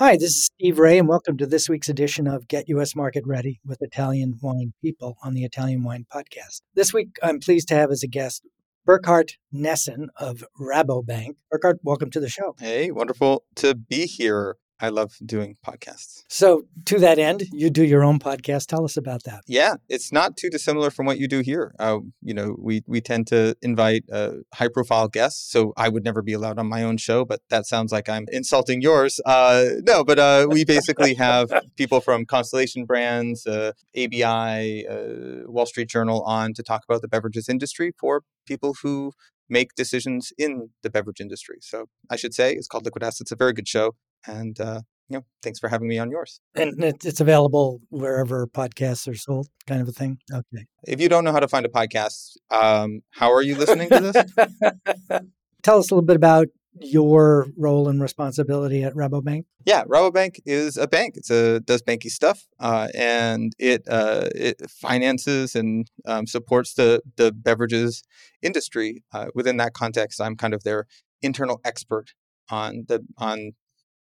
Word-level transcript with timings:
Hi, 0.00 0.16
this 0.16 0.30
is 0.30 0.44
Steve 0.46 0.78
Raye, 0.78 0.96
and 0.96 1.06
welcome 1.06 1.36
to 1.36 1.44
this 1.44 1.68
week's 1.68 1.90
edition 1.90 2.26
of 2.26 2.48
Get 2.48 2.70
U.S. 2.70 2.96
Market 2.96 3.22
Ready 3.26 3.60
with 3.66 3.82
Italian 3.82 4.38
Wine 4.40 4.72
People 4.80 5.18
on 5.22 5.34
the 5.34 5.44
Italian 5.44 5.84
Wine 5.84 6.06
Podcast. 6.10 6.62
This 6.74 6.94
week, 6.94 7.18
I'm 7.22 7.38
pleased 7.38 7.68
to 7.68 7.74
have 7.74 7.90
as 7.90 8.02
a 8.02 8.06
guest 8.06 8.48
Bourcard 8.88 9.32
Nesin 9.54 10.06
of 10.16 10.42
Rabobank. 10.58 11.36
Bourcard, 11.52 11.80
welcome 11.82 12.10
to 12.12 12.20
the 12.20 12.30
show. 12.30 12.56
Hey, 12.58 12.90
wonderful 12.90 13.44
to 13.56 13.74
be 13.74 14.06
here. 14.06 14.56
I 14.80 14.88
love 14.88 15.16
doing 15.24 15.56
podcasts. 15.66 16.24
So, 16.28 16.62
to 16.86 16.98
that 16.98 17.18
end, 17.18 17.44
you 17.52 17.70
do 17.70 17.84
your 17.84 18.02
own 18.02 18.18
podcast. 18.18 18.66
Tell 18.66 18.84
us 18.84 18.96
about 18.96 19.24
that. 19.24 19.42
Yeah, 19.46 19.74
it's 19.88 20.12
not 20.12 20.36
too 20.36 20.48
dissimilar 20.48 20.90
from 20.90 21.06
what 21.06 21.18
you 21.18 21.28
do 21.28 21.40
here. 21.40 21.74
Uh, 21.78 21.98
you 22.22 22.34
know, 22.34 22.56
we 22.58 22.82
we 22.86 23.00
tend 23.00 23.26
to 23.28 23.56
invite 23.62 24.04
uh, 24.10 24.32
high 24.54 24.68
profile 24.68 25.08
guests, 25.08 25.50
so 25.50 25.72
I 25.76 25.88
would 25.88 26.04
never 26.04 26.22
be 26.22 26.32
allowed 26.32 26.58
on 26.58 26.68
my 26.68 26.82
own 26.82 26.96
show. 26.96 27.24
But 27.24 27.40
that 27.50 27.66
sounds 27.66 27.92
like 27.92 28.08
I'm 28.08 28.26
insulting 28.32 28.80
yours. 28.80 29.20
Uh, 29.26 29.66
no, 29.82 30.02
but 30.04 30.18
uh, 30.18 30.46
we 30.48 30.64
basically 30.64 31.14
have 31.14 31.50
people 31.76 32.00
from 32.00 32.24
Constellation 32.24 32.84
Brands, 32.84 33.46
uh, 33.46 33.72
ABI, 33.96 34.86
uh, 34.86 35.50
Wall 35.50 35.66
Street 35.66 35.88
Journal 35.88 36.22
on 36.22 36.54
to 36.54 36.62
talk 36.62 36.84
about 36.88 37.02
the 37.02 37.08
beverages 37.08 37.48
industry 37.48 37.92
for 37.98 38.22
people 38.46 38.76
who 38.82 39.12
make 39.50 39.74
decisions 39.74 40.32
in 40.38 40.70
the 40.82 40.90
beverage 40.90 41.20
industry. 41.20 41.58
So 41.60 41.86
I 42.08 42.16
should 42.16 42.32
say 42.32 42.52
it's 42.52 42.68
called 42.68 42.84
Liquid 42.84 43.02
Assets. 43.02 43.22
It's 43.22 43.32
a 43.32 43.36
very 43.36 43.52
good 43.52 43.68
show. 43.68 43.96
And 44.26 44.60
uh, 44.60 44.80
you 45.08 45.16
know, 45.16 45.24
thanks 45.42 45.58
for 45.58 45.68
having 45.68 45.88
me 45.88 45.98
on 45.98 46.10
yours. 46.10 46.40
And 46.54 46.82
it's 46.82 47.20
available 47.20 47.80
wherever 47.90 48.46
podcasts 48.46 49.08
are 49.08 49.16
sold, 49.16 49.48
kind 49.66 49.80
of 49.80 49.88
a 49.88 49.92
thing. 49.92 50.18
Okay. 50.32 50.66
If 50.86 51.00
you 51.00 51.08
don't 51.08 51.24
know 51.24 51.32
how 51.32 51.40
to 51.40 51.48
find 51.48 51.66
a 51.66 51.68
podcast, 51.68 52.36
um, 52.50 53.00
how 53.10 53.32
are 53.32 53.42
you 53.42 53.56
listening 53.56 53.88
to 53.90 54.00
this? 54.00 55.20
Tell 55.62 55.78
us 55.78 55.90
a 55.90 55.94
little 55.94 56.06
bit 56.06 56.16
about 56.16 56.46
your 56.80 57.48
role 57.56 57.88
and 57.88 58.00
responsibility 58.00 58.84
at 58.84 58.94
Rabobank? 58.94 59.44
Yeah, 59.64 59.84
Rabobank 59.84 60.40
is 60.46 60.76
a 60.76 60.86
bank. 60.86 61.16
It's 61.16 61.30
a 61.30 61.60
does 61.60 61.82
banky 61.82 62.10
stuff, 62.10 62.46
uh, 62.58 62.88
and 62.94 63.52
it 63.58 63.82
uh, 63.88 64.28
it 64.34 64.70
finances 64.70 65.56
and 65.56 65.90
um, 66.06 66.26
supports 66.26 66.74
the 66.74 67.02
the 67.16 67.32
beverages 67.32 68.02
industry. 68.42 69.02
Uh, 69.12 69.26
within 69.34 69.56
that 69.58 69.74
context, 69.74 70.20
I'm 70.20 70.36
kind 70.36 70.54
of 70.54 70.62
their 70.62 70.86
internal 71.22 71.60
expert 71.64 72.14
on 72.48 72.84
the 72.88 73.04
on 73.18 73.52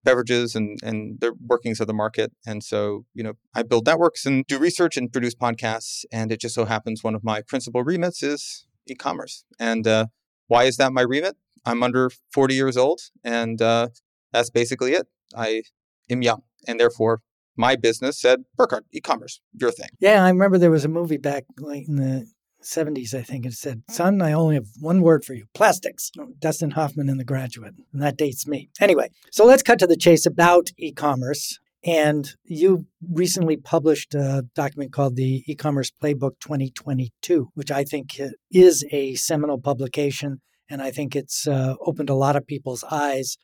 beverages 0.03 0.55
and 0.55 0.79
and 0.83 1.19
the 1.19 1.33
workings 1.45 1.79
of 1.79 1.87
the 1.87 1.93
market. 1.93 2.31
And 2.45 2.63
so, 2.63 3.05
you 3.13 3.23
know, 3.23 3.33
I 3.53 3.63
build 3.63 3.85
networks 3.85 4.25
and 4.25 4.45
do 4.47 4.57
research 4.57 4.97
and 4.97 5.11
produce 5.11 5.35
podcasts. 5.35 6.05
And 6.11 6.31
it 6.31 6.39
just 6.39 6.55
so 6.55 6.65
happens 6.65 7.03
one 7.03 7.15
of 7.15 7.23
my 7.23 7.41
principal 7.41 7.83
remits 7.83 8.23
is 8.23 8.65
e-commerce. 8.87 9.45
And 9.59 9.87
uh, 9.87 10.07
why 10.47 10.63
is 10.63 10.77
that 10.77 10.93
my 10.93 11.01
remit? 11.01 11.35
I'm 11.65 11.83
under 11.83 12.09
40 12.31 12.55
years 12.55 12.77
old, 12.77 13.01
and 13.23 13.61
uh, 13.61 13.89
that's 14.31 14.49
basically 14.49 14.93
it. 14.93 15.07
I 15.35 15.63
am 16.09 16.21
young, 16.21 16.43
and 16.67 16.79
therefore 16.79 17.21
my 17.55 17.75
business 17.75 18.17
said, 18.17 18.45
Bourcard, 18.57 18.83
e-commerce, 18.93 19.41
your 19.53 19.71
thing. 19.71 19.89
Yeah, 19.99 20.23
I 20.23 20.29
remember 20.29 20.57
there 20.57 20.71
was 20.71 20.85
a 20.85 20.89
movie 20.89 21.17
back 21.17 21.43
late 21.57 21.87
in 21.89 21.97
the 21.97 22.25
70s, 22.63 23.13
I 23.13 23.21
think 23.21 23.45
it 23.45 23.53
said, 23.53 23.83
Son, 23.89 24.21
I 24.21 24.33
only 24.33 24.55
have 24.55 24.67
one 24.79 25.01
word 25.01 25.23
for 25.23 25.33
you 25.33 25.45
plastics. 25.53 26.11
Dustin 26.39 26.71
Hoffman 26.71 27.09
in 27.09 27.17
The 27.17 27.23
Graduate. 27.23 27.75
And 27.93 28.01
that 28.01 28.17
dates 28.17 28.47
me. 28.47 28.69
Anyway, 28.79 29.09
so 29.31 29.45
let's 29.45 29.63
cut 29.63 29.79
to 29.79 29.87
the 29.87 29.97
chase 29.97 30.25
about 30.25 30.69
e 30.77 30.91
commerce. 30.91 31.59
And 31.83 32.29
you 32.43 32.87
recently 33.09 33.55
published 33.55 34.13
a 34.13 34.45
document 34.53 34.91
called 34.91 35.15
the 35.15 35.43
E 35.47 35.55
Commerce 35.55 35.91
Playbook 35.91 36.39
2022, 36.41 37.51
which 37.53 37.71
I 37.71 37.85
think 37.85 38.19
is 38.51 38.85
a 38.91 39.15
seminal 39.15 39.59
publication. 39.61 40.41
And 40.69 40.81
I 40.81 40.91
think 40.91 41.15
it's 41.15 41.47
uh, 41.47 41.75
opened 41.79 42.09
a 42.09 42.15
lot 42.15 42.35
of 42.35 42.45
people's 42.45 42.83
eyes 42.91 43.37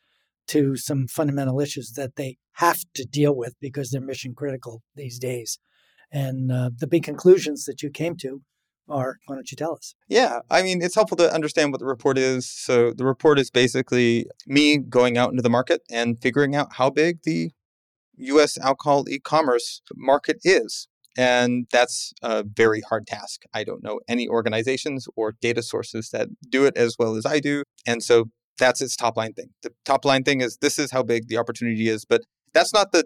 to 0.48 0.76
some 0.76 1.06
fundamental 1.08 1.60
issues 1.60 1.92
that 1.92 2.16
they 2.16 2.36
have 2.52 2.84
to 2.94 3.04
deal 3.04 3.34
with 3.34 3.54
because 3.60 3.90
they're 3.90 4.02
mission 4.02 4.34
critical 4.34 4.82
these 4.94 5.18
days. 5.18 5.58
And 6.12 6.52
uh, 6.52 6.70
the 6.76 6.86
big 6.86 7.04
conclusions 7.04 7.64
that 7.64 7.82
you 7.82 7.90
came 7.90 8.16
to 8.18 8.42
are. 8.88 9.18
Why 9.26 9.34
don't 9.34 9.50
you 9.50 9.56
tell 9.56 9.74
us? 9.74 9.94
Yeah, 10.08 10.40
I 10.50 10.62
mean, 10.62 10.82
it's 10.82 10.94
helpful 10.94 11.16
to 11.18 11.32
understand 11.32 11.72
what 11.72 11.78
the 11.80 11.86
report 11.86 12.18
is. 12.18 12.48
So, 12.48 12.92
the 12.92 13.04
report 13.04 13.38
is 13.38 13.50
basically 13.50 14.26
me 14.46 14.78
going 14.78 15.18
out 15.18 15.30
into 15.30 15.42
the 15.42 15.50
market 15.50 15.82
and 15.90 16.20
figuring 16.20 16.54
out 16.54 16.74
how 16.74 16.90
big 16.90 17.22
the 17.24 17.50
US 18.18 18.58
alcohol 18.58 19.08
e 19.08 19.18
commerce 19.18 19.82
market 19.94 20.38
is. 20.42 20.88
And 21.18 21.66
that's 21.72 22.12
a 22.22 22.44
very 22.44 22.82
hard 22.82 23.06
task. 23.06 23.42
I 23.54 23.64
don't 23.64 23.82
know 23.82 24.00
any 24.06 24.28
organizations 24.28 25.08
or 25.16 25.32
data 25.40 25.62
sources 25.62 26.10
that 26.10 26.28
do 26.48 26.66
it 26.66 26.76
as 26.76 26.96
well 26.98 27.16
as 27.16 27.24
I 27.24 27.40
do. 27.40 27.62
And 27.86 28.02
so 28.02 28.26
that's 28.58 28.80
its 28.82 28.96
top 28.96 29.16
line 29.16 29.32
thing. 29.32 29.50
The 29.62 29.72
top 29.84 30.04
line 30.04 30.24
thing 30.24 30.40
is 30.40 30.58
this 30.58 30.78
is 30.78 30.90
how 30.90 31.02
big 31.02 31.28
the 31.28 31.38
opportunity 31.38 31.88
is, 31.88 32.04
but 32.04 32.22
that's 32.52 32.72
not 32.72 32.92
the 32.92 33.04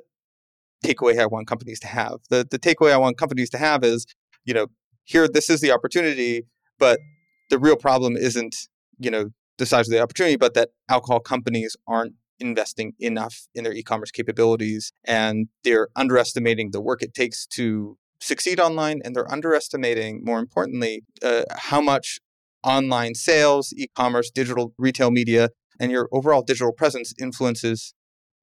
takeaway 0.84 1.20
I 1.20 1.26
want 1.26 1.46
companies 1.46 1.80
to 1.80 1.86
have. 1.86 2.18
The 2.30 2.46
the 2.48 2.58
takeaway 2.58 2.92
I 2.92 2.96
want 2.96 3.16
companies 3.16 3.50
to 3.50 3.58
have 3.58 3.84
is, 3.84 4.06
you 4.44 4.54
know, 4.54 4.66
here 5.10 5.26
this 5.26 5.50
is 5.50 5.60
the 5.60 5.72
opportunity 5.72 6.42
but 6.78 6.98
the 7.50 7.58
real 7.58 7.76
problem 7.76 8.16
isn't 8.16 8.54
you 8.98 9.10
know 9.10 9.26
the 9.58 9.66
size 9.66 9.88
of 9.88 9.92
the 9.92 10.00
opportunity 10.00 10.36
but 10.36 10.54
that 10.54 10.70
alcohol 10.88 11.20
companies 11.20 11.76
aren't 11.86 12.14
investing 12.38 12.94
enough 12.98 13.46
in 13.54 13.64
their 13.64 13.74
e-commerce 13.74 14.10
capabilities 14.10 14.92
and 15.04 15.48
they're 15.64 15.88
underestimating 15.96 16.70
the 16.70 16.80
work 16.80 17.02
it 17.02 17.12
takes 17.12 17.46
to 17.46 17.98
succeed 18.20 18.58
online 18.58 19.00
and 19.04 19.14
they're 19.14 19.30
underestimating 19.30 20.22
more 20.24 20.38
importantly 20.38 21.02
uh, 21.22 21.42
how 21.58 21.80
much 21.80 22.18
online 22.62 23.14
sales 23.14 23.74
e-commerce 23.76 24.30
digital 24.30 24.72
retail 24.78 25.10
media 25.10 25.50
and 25.78 25.90
your 25.90 26.08
overall 26.12 26.42
digital 26.42 26.72
presence 26.72 27.12
influences 27.20 27.94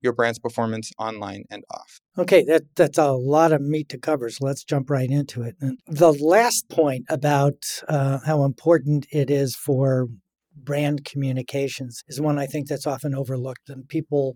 your 0.02 0.14
brand's 0.14 0.40
performance 0.40 0.92
online 1.00 1.44
and 1.50 1.64
off. 1.72 2.00
Okay, 2.18 2.44
that, 2.46 2.64
that's 2.76 2.98
a 2.98 3.12
lot 3.12 3.52
of 3.52 3.62
meat 3.62 3.90
to 3.90 3.98
cover, 3.98 4.30
so 4.30 4.46
let's 4.46 4.64
jump 4.64 4.90
right 4.90 5.10
into 5.10 5.42
it. 5.42 5.56
And 5.62 5.80
the 5.88 6.12
last 6.14 6.70
point 6.70 7.06
about 7.10 7.64
uh, 7.88 8.20
how 8.26 8.44
important 8.44 9.08
it 9.12 9.30
is 9.30 9.56
for 9.56 10.08
brand 10.56 11.06
communications 11.06 12.04
is 12.08 12.20
one 12.20 12.40
I 12.40 12.46
think 12.48 12.68
that's 12.68 12.88
often 12.88 13.14
overlooked, 13.14 13.70
and 13.70 13.88
people, 13.88 14.36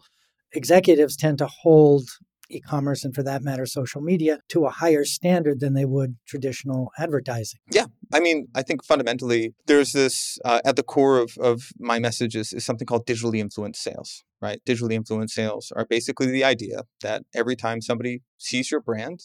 executives 0.53 1.15
tend 1.15 1.37
to 1.39 1.47
hold 1.47 2.07
e 2.51 2.59
commerce 2.59 3.03
and 3.03 3.13
for 3.13 3.23
that 3.23 3.41
matter, 3.41 3.65
social 3.65 4.01
media 4.01 4.39
to 4.49 4.65
a 4.65 4.69
higher 4.69 5.05
standard 5.05 5.59
than 5.59 5.73
they 5.73 5.85
would 5.85 6.17
traditional 6.27 6.91
advertising. 6.97 7.59
Yeah. 7.71 7.85
I 8.13 8.19
mean, 8.19 8.47
I 8.55 8.61
think 8.61 8.83
fundamentally, 8.83 9.53
there's 9.67 9.93
this 9.93 10.37
uh, 10.45 10.61
at 10.65 10.75
the 10.75 10.83
core 10.83 11.17
of, 11.17 11.37
of 11.39 11.69
my 11.79 11.99
messages 11.99 12.53
is 12.53 12.65
something 12.65 12.85
called 12.85 13.05
digitally 13.05 13.39
influenced 13.39 13.81
sales, 13.81 14.23
right? 14.41 14.59
Digitally 14.65 14.93
influenced 14.93 15.35
sales 15.35 15.71
are 15.75 15.85
basically 15.85 16.27
the 16.27 16.43
idea 16.43 16.83
that 17.01 17.23
every 17.33 17.55
time 17.55 17.81
somebody 17.81 18.21
sees 18.37 18.71
your 18.71 18.81
brand, 18.81 19.21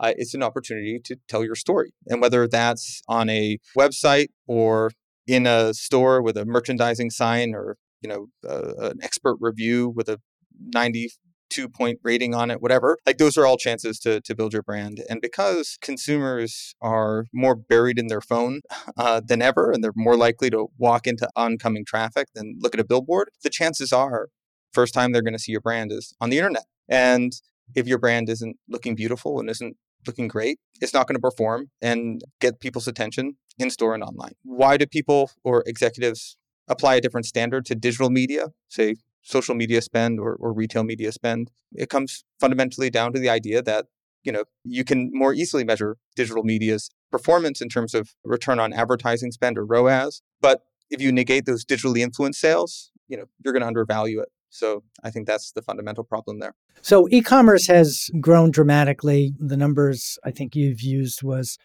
uh, 0.00 0.12
it's 0.16 0.34
an 0.34 0.42
opportunity 0.42 1.00
to 1.04 1.16
tell 1.28 1.44
your 1.44 1.54
story. 1.54 1.92
And 2.06 2.20
whether 2.20 2.46
that's 2.46 3.02
on 3.08 3.28
a 3.30 3.58
website 3.76 4.28
or 4.46 4.90
in 5.26 5.46
a 5.46 5.74
store 5.74 6.22
with 6.22 6.36
a 6.36 6.44
merchandising 6.44 7.10
sign 7.10 7.54
or 7.54 7.76
you 8.00 8.08
know 8.08 8.28
uh, 8.48 8.90
an 8.90 8.98
expert 9.02 9.36
review 9.40 9.88
with 9.88 10.08
a 10.08 10.20
90 10.58 11.10
two 11.56 11.68
point 11.68 11.98
rating 12.02 12.34
on 12.34 12.50
it, 12.50 12.60
whatever. 12.60 12.98
Like 13.06 13.16
those 13.16 13.38
are 13.38 13.46
all 13.46 13.56
chances 13.56 13.98
to, 14.00 14.20
to 14.20 14.34
build 14.34 14.52
your 14.52 14.62
brand. 14.62 15.02
And 15.08 15.22
because 15.22 15.78
consumers 15.80 16.74
are 16.82 17.26
more 17.32 17.54
buried 17.54 17.98
in 17.98 18.08
their 18.08 18.20
phone 18.20 18.60
uh, 18.96 19.22
than 19.26 19.40
ever, 19.40 19.70
and 19.72 19.82
they're 19.82 19.92
more 19.96 20.16
likely 20.16 20.50
to 20.50 20.66
walk 20.76 21.06
into 21.06 21.28
oncoming 21.34 21.84
traffic 21.86 22.28
than 22.34 22.58
look 22.60 22.74
at 22.74 22.80
a 22.80 22.84
billboard, 22.84 23.30
the 23.42 23.50
chances 23.50 23.92
are 23.92 24.28
first 24.72 24.92
time 24.92 25.12
they're 25.12 25.22
going 25.22 25.32
to 25.32 25.38
see 25.38 25.52
your 25.52 25.62
brand 25.62 25.90
is 25.90 26.14
on 26.20 26.28
the 26.28 26.36
internet. 26.36 26.66
And 26.88 27.32
if 27.74 27.86
your 27.86 27.98
brand 27.98 28.28
isn't 28.28 28.56
looking 28.68 28.94
beautiful 28.94 29.40
and 29.40 29.48
isn't 29.48 29.76
looking 30.06 30.28
great, 30.28 30.58
it's 30.82 30.92
not 30.92 31.08
going 31.08 31.16
to 31.16 31.20
perform 31.20 31.70
and 31.80 32.22
get 32.40 32.60
people's 32.60 32.86
attention 32.86 33.36
in 33.58 33.70
store 33.70 33.94
and 33.94 34.02
online. 34.02 34.32
Why 34.42 34.76
do 34.76 34.86
people 34.86 35.30
or 35.42 35.64
executives 35.66 36.36
apply 36.68 36.96
a 36.96 37.00
different 37.00 37.26
standard 37.26 37.64
to 37.66 37.74
digital 37.74 38.10
media, 38.10 38.48
say 38.68 38.96
social 39.26 39.54
media 39.54 39.82
spend 39.82 40.20
or, 40.20 40.34
or 40.34 40.52
retail 40.52 40.84
media 40.84 41.12
spend? 41.12 41.50
It 41.72 41.90
comes 41.90 42.24
fundamentally 42.40 42.90
down 42.90 43.12
to 43.12 43.18
the 43.18 43.28
idea 43.28 43.60
that 43.62 43.86
you 44.22 44.32
know 44.32 44.44
you 44.64 44.84
can 44.84 45.10
more 45.12 45.34
easily 45.34 45.64
measure 45.64 45.96
digital 46.14 46.42
media's 46.42 46.88
performance 47.10 47.60
in 47.60 47.68
terms 47.68 47.94
of 47.94 48.14
return 48.24 48.58
on 48.58 48.72
advertising 48.72 49.32
spend 49.32 49.58
or 49.58 49.64
ROAS. 49.64 50.22
But 50.40 50.62
if 50.90 51.00
you 51.00 51.12
negate 51.12 51.44
those 51.46 51.64
digitally 51.64 52.00
influenced 52.00 52.40
sales, 52.40 52.90
you 53.08 53.16
know 53.16 53.24
you're 53.44 53.52
going 53.52 53.62
to 53.62 53.68
undervalue 53.68 54.20
it. 54.20 54.28
So 54.48 54.84
I 55.02 55.10
think 55.10 55.26
that's 55.26 55.52
the 55.52 55.60
fundamental 55.60 56.04
problem 56.04 56.38
there. 56.38 56.54
So 56.80 57.08
e-commerce 57.10 57.66
has 57.66 58.08
grown 58.20 58.50
dramatically. 58.52 59.34
The 59.38 59.56
numbers 59.56 60.18
I 60.24 60.30
think 60.30 60.54
you've 60.54 60.80
used 60.80 61.22
was 61.22 61.58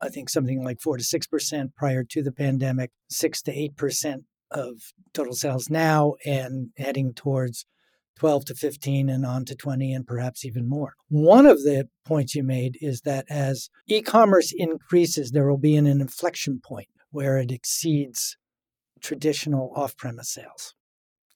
I 0.00 0.08
think 0.08 0.30
something 0.30 0.62
like 0.62 0.80
4 0.80 0.98
to 0.98 1.04
6% 1.04 1.74
prior 1.74 2.04
to 2.04 2.22
the 2.22 2.32
pandemic, 2.32 2.90
6 3.10 3.42
to 3.42 3.52
8% 3.52 4.24
of 4.50 4.92
total 5.12 5.34
sales 5.34 5.68
now 5.70 6.14
and 6.24 6.70
heading 6.76 7.12
towards 7.14 7.66
12 8.18 8.46
to 8.46 8.54
15 8.54 9.08
and 9.08 9.24
on 9.24 9.44
to 9.44 9.54
20 9.54 9.92
and 9.92 10.06
perhaps 10.06 10.44
even 10.44 10.68
more. 10.68 10.94
One 11.08 11.46
of 11.46 11.62
the 11.62 11.88
points 12.04 12.34
you 12.34 12.42
made 12.42 12.76
is 12.80 13.02
that 13.02 13.24
as 13.30 13.70
e-commerce 13.86 14.52
increases 14.56 15.30
there 15.30 15.48
will 15.48 15.58
be 15.58 15.76
an 15.76 15.86
inflection 15.86 16.60
point 16.62 16.88
where 17.10 17.38
it 17.38 17.52
exceeds 17.52 18.36
traditional 19.00 19.72
off-premise 19.76 20.28
sales. 20.28 20.74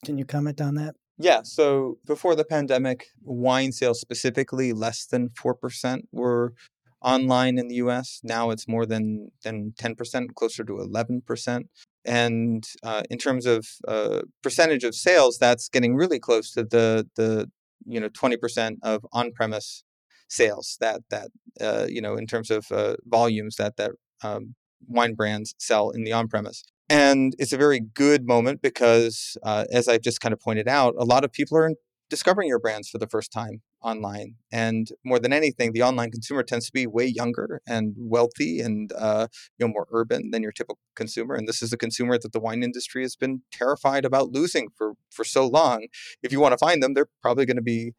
Can 0.05 0.19
you 0.19 0.25
comment 0.25 0.61
on 0.61 0.75
that? 0.75 0.97
Yeah. 1.19 1.43
So 1.45 1.99
before 2.05 2.35
the 2.35 2.45
pandemic, 2.45 3.07
wine 3.23 3.71
sales 3.71 4.01
specifically, 4.01 4.73
less 4.73 5.07
than 5.07 5.29
4% 5.29 6.01
were 6.11 6.53
online 7.01 7.59
in 7.59 7.69
the 7.69 7.77
US. 7.77 8.21
Now 8.25 8.51
it's 8.51 8.67
more 8.67 8.87
than, 8.87 9.31
than 9.45 9.73
10%, 9.79 10.35
closer 10.35 10.65
to 10.65 10.73
11%. 10.73 11.63
And 12.05 12.65
uh, 12.83 13.03
in 13.11 13.19
terms 13.19 13.47
of 13.47 13.67
uh, 13.87 14.23
percentage 14.43 14.85
of 14.85 14.95
sales, 14.95 15.39
that's 15.39 15.69
getting 15.69 15.95
really 15.95 16.19
close 16.19 16.53
to 16.53 16.65
the, 16.65 17.09
the 17.17 17.51
you 17.87 18.01
know, 18.01 18.09
20% 18.09 18.77
of 18.83 19.07
on 19.13 19.33
premise 19.33 19.85
sales 20.29 20.77
that, 20.81 21.03
that 21.11 21.29
uh, 21.61 21.87
you 21.89 22.01
know, 22.01 22.17
in 22.17 22.27
terms 22.27 22.51
of 22.51 22.67
uh, 22.73 22.97
volumes 23.07 23.57
that, 23.57 23.77
that 23.77 23.93
um, 24.23 24.55
wine 24.87 25.15
brands 25.15 25.55
sell 25.59 25.91
in 25.91 26.05
the 26.05 26.13
on 26.13 26.29
premise. 26.29 26.65
And 26.89 27.35
it's 27.39 27.53
a 27.53 27.57
very 27.57 27.81
good 27.81 28.27
moment 28.27 28.61
because, 28.61 29.37
uh, 29.43 29.65
as 29.73 29.89
I've 29.89 30.03
just 30.03 30.21
kind 30.21 30.33
of 30.33 30.41
pointed 30.41 30.69
out, 30.69 30.95
a 30.99 31.05
lot 31.05 31.25
of 31.25 31.33
people 31.33 31.57
are 31.57 31.73
discovering 32.13 32.47
your 32.47 32.59
brands 32.59 32.91
for 32.91 32.99
the 32.99 33.07
first 33.07 33.33
time 33.33 33.63
online. 33.81 34.35
And 34.53 34.87
more 35.03 35.19
than 35.19 35.33
anything, 35.33 35.73
the 35.73 35.83
online 35.83 36.11
consumer 36.11 36.43
tends 36.43 36.67
to 36.67 36.73
be 36.73 36.87
way 36.87 37.07
younger 37.07 37.63
and 37.67 37.95
wealthy 37.97 38.61
and 38.61 38.93
uh, 38.93 39.29
you 39.57 39.67
know 39.67 39.73
more 39.73 39.87
urban 39.91 40.31
than 40.31 40.43
your 40.43 40.53
typical 40.53 40.79
consumer. 40.95 41.35
And 41.35 41.49
this 41.49 41.63
is 41.63 41.73
a 41.73 41.79
consumer 41.79 42.19
that 42.19 42.33
the 42.35 42.39
wine 42.39 42.63
industry 42.63 43.01
has 43.01 43.17
been 43.17 43.41
terrified 43.51 44.05
about 44.05 44.29
losing 44.29 44.69
for 44.77 44.93
for 45.11 45.25
so 45.25 45.47
long. 45.49 45.87
If 46.23 46.33
you 46.33 46.39
want 46.39 46.53
to 46.53 46.59
find 46.59 46.83
them, 46.83 46.93
they're 46.93 47.09
probably 47.23 47.47
going 47.47 47.57
to 47.57 47.63
be 47.63 47.95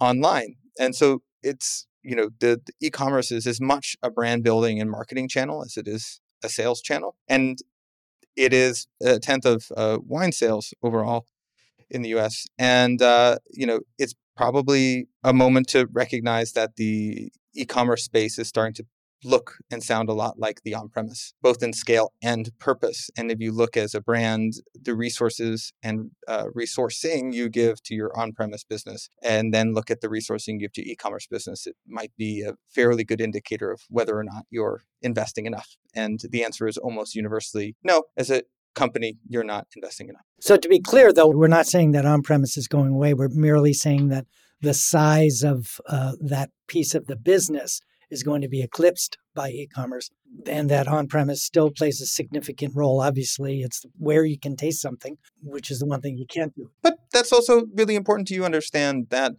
online. 0.00 0.56
And 0.76 0.96
so 0.96 1.22
it's 1.40 1.86
you 2.02 2.16
know 2.16 2.30
the, 2.40 2.60
the 2.66 2.72
e-commerce 2.88 3.30
is 3.30 3.46
as 3.46 3.60
much 3.60 3.96
a 4.02 4.10
brand 4.10 4.42
building 4.42 4.80
and 4.80 4.90
marketing 4.90 5.28
channel 5.28 5.62
as 5.62 5.76
it 5.76 5.86
is 5.86 6.20
a 6.42 6.48
sales 6.48 6.82
channel. 6.82 7.14
And 7.28 7.60
it 8.34 8.52
is 8.52 8.88
a 9.00 9.20
tenth 9.20 9.46
of 9.46 9.70
uh, 9.76 9.98
wine 10.04 10.32
sales 10.32 10.74
overall 10.82 11.26
in 11.90 12.02
the 12.02 12.10
U.S. 12.10 12.46
And 12.58 13.00
uh, 13.02 13.38
you 13.50 13.66
know, 13.66 13.80
it's 13.98 14.14
probably 14.36 15.08
a 15.24 15.32
moment 15.32 15.68
to 15.68 15.88
recognize 15.92 16.52
that 16.52 16.76
the 16.76 17.30
e-commerce 17.54 18.04
space 18.04 18.38
is 18.38 18.48
starting 18.48 18.74
to 18.74 18.84
look 19.24 19.54
and 19.70 19.82
sound 19.82 20.08
a 20.08 20.12
lot 20.12 20.38
like 20.38 20.62
the 20.62 20.74
on-premise, 20.74 21.34
both 21.42 21.62
in 21.62 21.72
scale 21.72 22.12
and 22.22 22.50
purpose. 22.58 23.10
And 23.16 23.30
if 23.30 23.40
you 23.40 23.52
look 23.52 23.76
as 23.76 23.94
a 23.94 24.00
brand, 24.00 24.54
the 24.80 24.94
resources 24.94 25.72
and 25.82 26.12
uh, 26.26 26.46
resourcing 26.56 27.32
you 27.32 27.48
give 27.48 27.82
to 27.84 27.94
your 27.94 28.16
on-premise 28.16 28.64
business, 28.64 29.10
and 29.22 29.52
then 29.52 29.74
look 29.74 29.90
at 29.90 30.00
the 30.00 30.08
resourcing 30.08 30.54
you 30.54 30.60
give 30.60 30.72
to 30.74 30.88
e-commerce 30.88 31.26
business, 31.26 31.66
it 31.66 31.76
might 31.86 32.12
be 32.16 32.42
a 32.42 32.54
fairly 32.72 33.04
good 33.04 33.20
indicator 33.20 33.70
of 33.70 33.80
whether 33.88 34.16
or 34.16 34.24
not 34.24 34.44
you're 34.50 34.82
investing 35.02 35.46
enough. 35.46 35.76
And 35.94 36.20
the 36.30 36.44
answer 36.44 36.66
is 36.68 36.76
almost 36.76 37.14
universally 37.14 37.76
no. 37.82 38.04
As 38.16 38.30
a 38.30 38.42
company, 38.78 39.16
you're 39.28 39.44
not 39.44 39.66
investing 39.76 40.08
enough. 40.08 40.22
So 40.40 40.56
to 40.56 40.68
be 40.68 40.80
clear, 40.80 41.12
though, 41.12 41.28
we're 41.28 41.48
not 41.48 41.66
saying 41.66 41.92
that 41.92 42.06
on-premise 42.06 42.56
is 42.56 42.68
going 42.68 42.92
away. 42.92 43.14
We're 43.14 43.28
merely 43.28 43.72
saying 43.72 44.08
that 44.08 44.26
the 44.60 44.74
size 44.74 45.42
of 45.42 45.80
uh, 45.88 46.12
that 46.20 46.50
piece 46.66 46.94
of 46.94 47.06
the 47.06 47.16
business 47.16 47.80
is 48.10 48.22
going 48.22 48.40
to 48.40 48.48
be 48.48 48.62
eclipsed 48.62 49.18
by 49.34 49.50
e-commerce 49.50 50.10
and 50.46 50.68
that 50.70 50.88
on-premise 50.88 51.42
still 51.42 51.70
plays 51.70 52.00
a 52.00 52.06
significant 52.06 52.74
role 52.74 53.00
obviously 53.00 53.60
it's 53.60 53.84
where 53.98 54.24
you 54.24 54.38
can 54.38 54.56
taste 54.56 54.80
something 54.80 55.16
which 55.42 55.70
is 55.70 55.78
the 55.78 55.86
one 55.86 56.00
thing 56.00 56.16
you 56.16 56.26
can't 56.28 56.54
do 56.56 56.70
but 56.82 56.98
that's 57.12 57.32
also 57.32 57.66
really 57.74 57.94
important 57.94 58.26
to 58.26 58.34
you 58.34 58.44
understand 58.44 59.06
that 59.10 59.32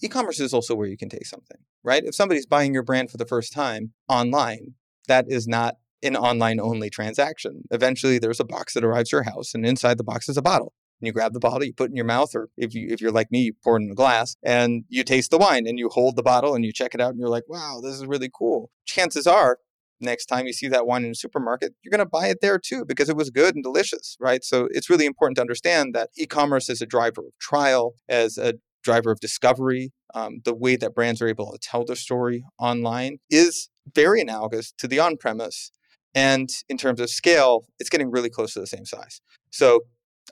e-commerce 0.00 0.40
is 0.40 0.54
also 0.54 0.74
where 0.74 0.88
you 0.88 0.96
can 0.96 1.08
taste 1.08 1.30
something 1.30 1.58
right 1.82 2.04
if 2.04 2.14
somebody's 2.14 2.46
buying 2.46 2.72
your 2.72 2.82
brand 2.82 3.10
for 3.10 3.18
the 3.18 3.26
first 3.26 3.52
time 3.52 3.92
online 4.08 4.74
that 5.06 5.26
is 5.28 5.46
not 5.46 5.76
an 6.02 6.16
online 6.16 6.60
only 6.60 6.90
transaction 6.90 7.62
eventually 7.70 8.18
there's 8.18 8.40
a 8.40 8.44
box 8.44 8.74
that 8.74 8.84
arrives 8.84 9.12
your 9.12 9.22
house 9.22 9.54
and 9.54 9.64
inside 9.64 9.98
the 9.98 10.04
box 10.04 10.28
is 10.28 10.36
a 10.36 10.42
bottle 10.42 10.72
and 11.02 11.08
you 11.08 11.12
grab 11.12 11.32
the 11.32 11.40
bottle, 11.40 11.64
you 11.64 11.74
put 11.74 11.88
it 11.88 11.90
in 11.90 11.96
your 11.96 12.04
mouth, 12.04 12.32
or 12.32 12.48
if 12.56 12.74
you 12.74 12.86
if 12.88 13.00
you're 13.00 13.10
like 13.10 13.32
me, 13.32 13.40
you 13.40 13.54
pour 13.64 13.76
it 13.76 13.82
in 13.82 13.90
a 13.90 13.94
glass 13.94 14.36
and 14.44 14.84
you 14.88 15.02
taste 15.02 15.32
the 15.32 15.38
wine 15.38 15.66
and 15.66 15.76
you 15.76 15.88
hold 15.88 16.14
the 16.14 16.22
bottle 16.22 16.54
and 16.54 16.64
you 16.64 16.72
check 16.72 16.94
it 16.94 17.00
out 17.00 17.10
and 17.10 17.18
you're 17.18 17.28
like, 17.28 17.48
wow, 17.48 17.80
this 17.82 17.94
is 17.96 18.06
really 18.06 18.30
cool. 18.32 18.70
Chances 18.86 19.26
are 19.26 19.58
next 20.00 20.26
time 20.26 20.46
you 20.46 20.52
see 20.52 20.68
that 20.68 20.86
wine 20.86 21.04
in 21.04 21.10
a 21.10 21.14
supermarket, 21.14 21.74
you're 21.82 21.90
going 21.90 21.98
to 21.98 22.06
buy 22.06 22.28
it 22.28 22.38
there 22.40 22.58
too 22.58 22.84
because 22.84 23.08
it 23.08 23.16
was 23.16 23.30
good 23.30 23.54
and 23.54 23.64
delicious, 23.64 24.16
right? 24.20 24.44
So 24.44 24.68
it's 24.70 24.90
really 24.90 25.06
important 25.06 25.36
to 25.36 25.42
understand 25.42 25.94
that 25.94 26.10
e-commerce 26.16 26.68
is 26.68 26.82
a 26.82 26.86
driver 26.86 27.22
of 27.22 27.38
trial, 27.40 27.94
as 28.08 28.38
a 28.38 28.54
driver 28.82 29.10
of 29.10 29.20
discovery. 29.20 29.92
Um, 30.14 30.40
the 30.44 30.54
way 30.54 30.76
that 30.76 30.94
brands 30.94 31.22
are 31.22 31.28
able 31.28 31.50
to 31.52 31.58
tell 31.58 31.84
their 31.84 31.96
story 31.96 32.44
online 32.58 33.18
is 33.30 33.70
very 33.94 34.20
analogous 34.20 34.72
to 34.78 34.86
the 34.86 34.98
on-premise. 34.98 35.72
And 36.14 36.50
in 36.68 36.76
terms 36.76 37.00
of 37.00 37.08
scale, 37.10 37.64
it's 37.78 37.88
getting 37.88 38.10
really 38.10 38.30
close 38.30 38.52
to 38.54 38.60
the 38.60 38.66
same 38.66 38.84
size. 38.84 39.20
So 39.50 39.80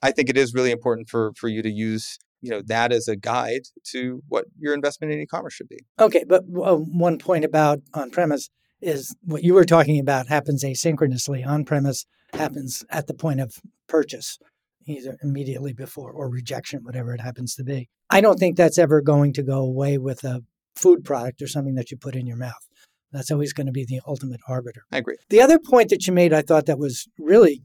I 0.03 0.11
think 0.11 0.29
it 0.29 0.37
is 0.37 0.55
really 0.55 0.71
important 0.71 1.09
for 1.09 1.33
for 1.37 1.49
you 1.49 1.63
to 1.63 1.71
use 1.71 2.19
you 2.43 2.51
know 2.51 2.63
that 2.67 2.93
as 2.93 3.09
a 3.09 3.17
guide 3.17 3.63
to 3.93 4.23
what 4.29 4.47
your 4.59 4.75
investment 4.75 5.13
in 5.13 5.21
e-commerce 5.21 5.55
should 5.55 5.69
be. 5.69 5.81
Okay, 5.99 6.25
but 6.27 6.45
uh, 6.63 6.77
one 6.77 7.19
point 7.19 7.45
about 7.45 7.81
on-premise 7.95 8.51
is 8.81 9.15
what 9.23 9.45
you 9.45 9.55
were 9.55 9.65
talking 9.65 9.99
about 9.99 10.29
happens 10.29 10.65
asynchronously. 10.65 11.47
On-premise 11.47 12.07
happens 12.33 12.85
at 12.89 13.07
the 13.07 13.15
point 13.15 13.41
of 13.41 13.59
purchase, 13.89 14.39
either 14.87 15.19
immediately 15.23 15.73
before 15.73 16.11
or 16.11 16.31
rejection, 16.31 16.83
whatever 16.83 17.15
it 17.15 17.21
happens 17.21 17.55
to 17.57 17.65
be. 17.65 17.89
I 18.09 18.21
don't 18.21 18.39
think 18.39 18.57
that's 18.57 18.79
ever 18.79 19.03
going 19.03 19.33
to 19.35 19.43
go 19.43 19.59
away 19.59 19.99
with 19.99 20.25
a 20.25 20.43
food 20.75 21.05
product 21.05 21.43
or 21.43 21.47
something 21.47 21.75
that 21.75 21.91
you 21.91 21.97
put 21.97 22.17
in 22.17 22.27
your 22.27 22.39
mouth. 22.39 22.67
That's 23.13 23.31
always 23.31 23.53
going 23.53 23.67
to 23.67 23.73
be 23.73 23.85
the 23.85 24.01
ultimate 24.07 24.41
arbiter. 24.49 24.83
I 24.93 24.99
agree. 24.99 25.17
The 25.29 25.41
other 25.41 25.59
point 25.59 25.91
that 25.91 26.07
you 26.07 26.13
made, 26.13 26.33
I 26.33 26.43
thought 26.43 26.67
that 26.67 26.79
was 26.79 27.09
really 27.19 27.63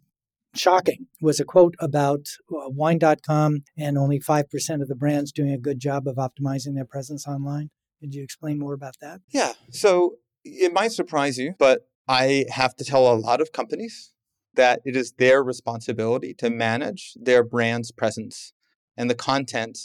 shocking 0.58 1.08
was 1.22 1.40
a 1.40 1.46
quote 1.46 1.76
about 1.80 2.28
uh, 2.50 2.70
wine.com 2.70 3.64
and 3.78 3.98
only 3.98 4.20
5% 4.20 4.82
of 4.82 4.88
the 4.88 4.96
brands 4.96 5.32
doing 5.32 5.52
a 5.52 5.58
good 5.58 5.80
job 5.80 6.08
of 6.08 6.16
optimizing 6.16 6.76
their 6.76 6.86
presence 6.86 7.28
online. 7.28 7.70
Could 8.00 8.14
you 8.14 8.24
explain 8.24 8.60
more 8.60 8.74
about 8.74 8.96
that? 9.02 9.22
Yeah. 9.30 9.54
So 9.72 10.16
it 10.44 10.74
might 10.74 10.92
surprise 10.92 11.38
you, 11.38 11.56
but 11.58 11.88
I 12.08 12.46
have 12.50 12.76
to 12.76 12.86
tell 12.86 13.12
a 13.12 13.16
lot 13.16 13.42
of 13.42 13.52
companies 13.52 14.14
that 14.54 14.82
it 14.86 14.96
is 14.96 15.14
their 15.14 15.44
responsibility 15.44 16.34
to 16.36 16.50
manage 16.50 17.14
their 17.20 17.44
brand's 17.44 17.92
presence 17.92 18.54
and 18.96 19.10
the 19.10 19.16
content 19.16 19.78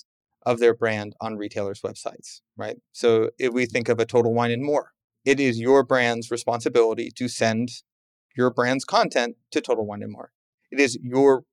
of 0.47 0.59
their 0.59 0.75
brand 0.75 1.15
on 1.21 1.37
retailers' 1.37 1.83
websites, 1.83 2.41
right? 2.57 2.77
So 2.93 3.31
if 3.39 3.53
we 3.53 3.67
think 3.67 3.89
of 3.89 3.99
a 3.99 4.07
Total 4.07 4.33
Wine 4.33 4.51
and 4.51 4.63
More, 4.63 4.93
it 5.25 5.41
is 5.41 5.61
your 5.61 5.83
brand's 5.85 6.31
responsibility 6.31 7.11
to 7.17 7.29
send 7.29 7.71
your 8.37 8.51
brand's 8.51 8.85
content 8.85 9.37
to 9.51 9.61
Total 9.61 9.85
Wine 9.85 10.03
and 10.03 10.13
More 10.13 10.31
it 10.71 10.81
is 10.81 10.99
your 11.03 11.45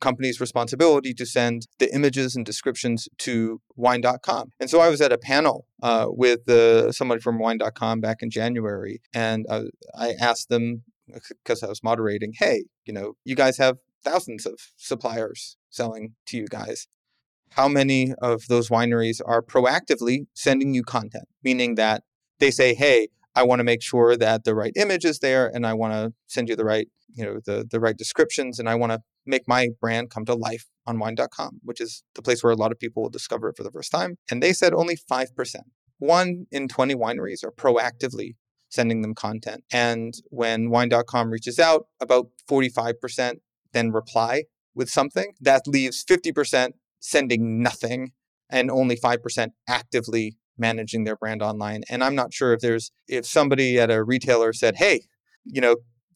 company's 0.00 0.40
responsibility 0.40 1.14
to 1.14 1.24
send 1.24 1.66
the 1.78 1.92
images 1.94 2.36
and 2.36 2.44
descriptions 2.44 3.08
to 3.18 3.60
wine.com. 3.76 4.52
And 4.60 4.68
so 4.68 4.80
I 4.80 4.90
was 4.90 5.00
at 5.00 5.12
a 5.12 5.18
panel 5.18 5.66
uh, 5.82 6.06
with 6.08 6.48
uh, 6.48 6.92
somebody 6.92 7.20
from 7.20 7.38
wine.com 7.38 8.00
back 8.00 8.18
in 8.20 8.30
January, 8.30 9.00
and 9.14 9.46
uh, 9.48 9.64
I 9.98 10.12
asked 10.20 10.48
them, 10.50 10.84
because 11.06 11.62
I 11.62 11.68
was 11.68 11.82
moderating, 11.82 12.34
hey, 12.38 12.64
you 12.84 12.92
know, 12.92 13.14
you 13.24 13.34
guys 13.34 13.56
have 13.58 13.78
thousands 14.04 14.44
of 14.44 14.54
suppliers 14.76 15.56
selling 15.70 16.14
to 16.26 16.36
you 16.36 16.46
guys. 16.46 16.88
how 17.50 17.68
many 17.68 18.12
of 18.20 18.48
those 18.48 18.68
wineries 18.68 19.20
are 19.24 19.40
proactively 19.40 20.26
sending 20.34 20.74
you 20.74 20.82
content, 20.82 21.26
meaning 21.42 21.76
that 21.76 22.02
they 22.38 22.50
say, 22.50 22.74
hey, 22.74 23.08
I 23.34 23.42
want 23.42 23.60
to 23.60 23.64
make 23.64 23.82
sure 23.82 24.16
that 24.16 24.44
the 24.44 24.54
right 24.54 24.72
image 24.76 25.04
is 25.04 25.18
there 25.18 25.50
and 25.52 25.66
I 25.66 25.74
want 25.74 25.92
to 25.92 26.12
send 26.26 26.48
you 26.48 26.56
the 26.56 26.64
right, 26.64 26.88
you 27.14 27.24
know, 27.24 27.40
the, 27.44 27.66
the 27.70 27.80
right 27.80 27.96
descriptions 27.96 28.58
and 28.58 28.68
I 28.68 28.74
want 28.74 28.92
to 28.92 29.02
make 29.26 29.46
my 29.46 29.68
brand 29.80 30.10
come 30.10 30.24
to 30.24 30.34
life 30.34 30.66
on 30.86 30.98
wine.com, 30.98 31.60
which 31.62 31.80
is 31.80 32.02
the 32.14 32.22
place 32.22 32.42
where 32.42 32.52
a 32.52 32.56
lot 32.56 32.72
of 32.72 32.78
people 32.78 33.02
will 33.02 33.10
discover 33.10 33.48
it 33.48 33.56
for 33.56 33.62
the 33.62 33.70
first 33.70 33.90
time. 33.90 34.16
And 34.30 34.42
they 34.42 34.52
said 34.52 34.72
only 34.72 34.96
5%. 34.96 35.56
One 35.98 36.46
in 36.50 36.68
20 36.68 36.94
wineries 36.94 37.44
are 37.44 37.50
proactively 37.50 38.36
sending 38.68 39.02
them 39.02 39.14
content. 39.14 39.64
And 39.72 40.14
when 40.30 40.70
wine.com 40.70 41.30
reaches 41.30 41.58
out, 41.58 41.86
about 42.00 42.28
45% 42.48 43.40
then 43.72 43.92
reply 43.92 44.44
with 44.74 44.88
something. 44.88 45.32
That 45.40 45.66
leaves 45.66 46.04
50% 46.04 46.70
sending 46.98 47.62
nothing 47.62 48.12
and 48.48 48.70
only 48.70 48.96
5% 48.96 49.48
actively 49.68 50.36
managing 50.58 51.04
their 51.04 51.16
brand 51.16 51.42
online. 51.42 51.82
And 51.88 52.02
I'm 52.02 52.14
not 52.14 52.32
sure 52.32 52.52
if 52.52 52.60
there's 52.60 52.90
if 53.08 53.26
somebody 53.26 53.78
at 53.78 53.90
a 53.90 54.02
retailer 54.02 54.52
said, 54.52 54.76
"Hey, 54.76 55.02
you 55.44 55.60
know, 55.60 55.74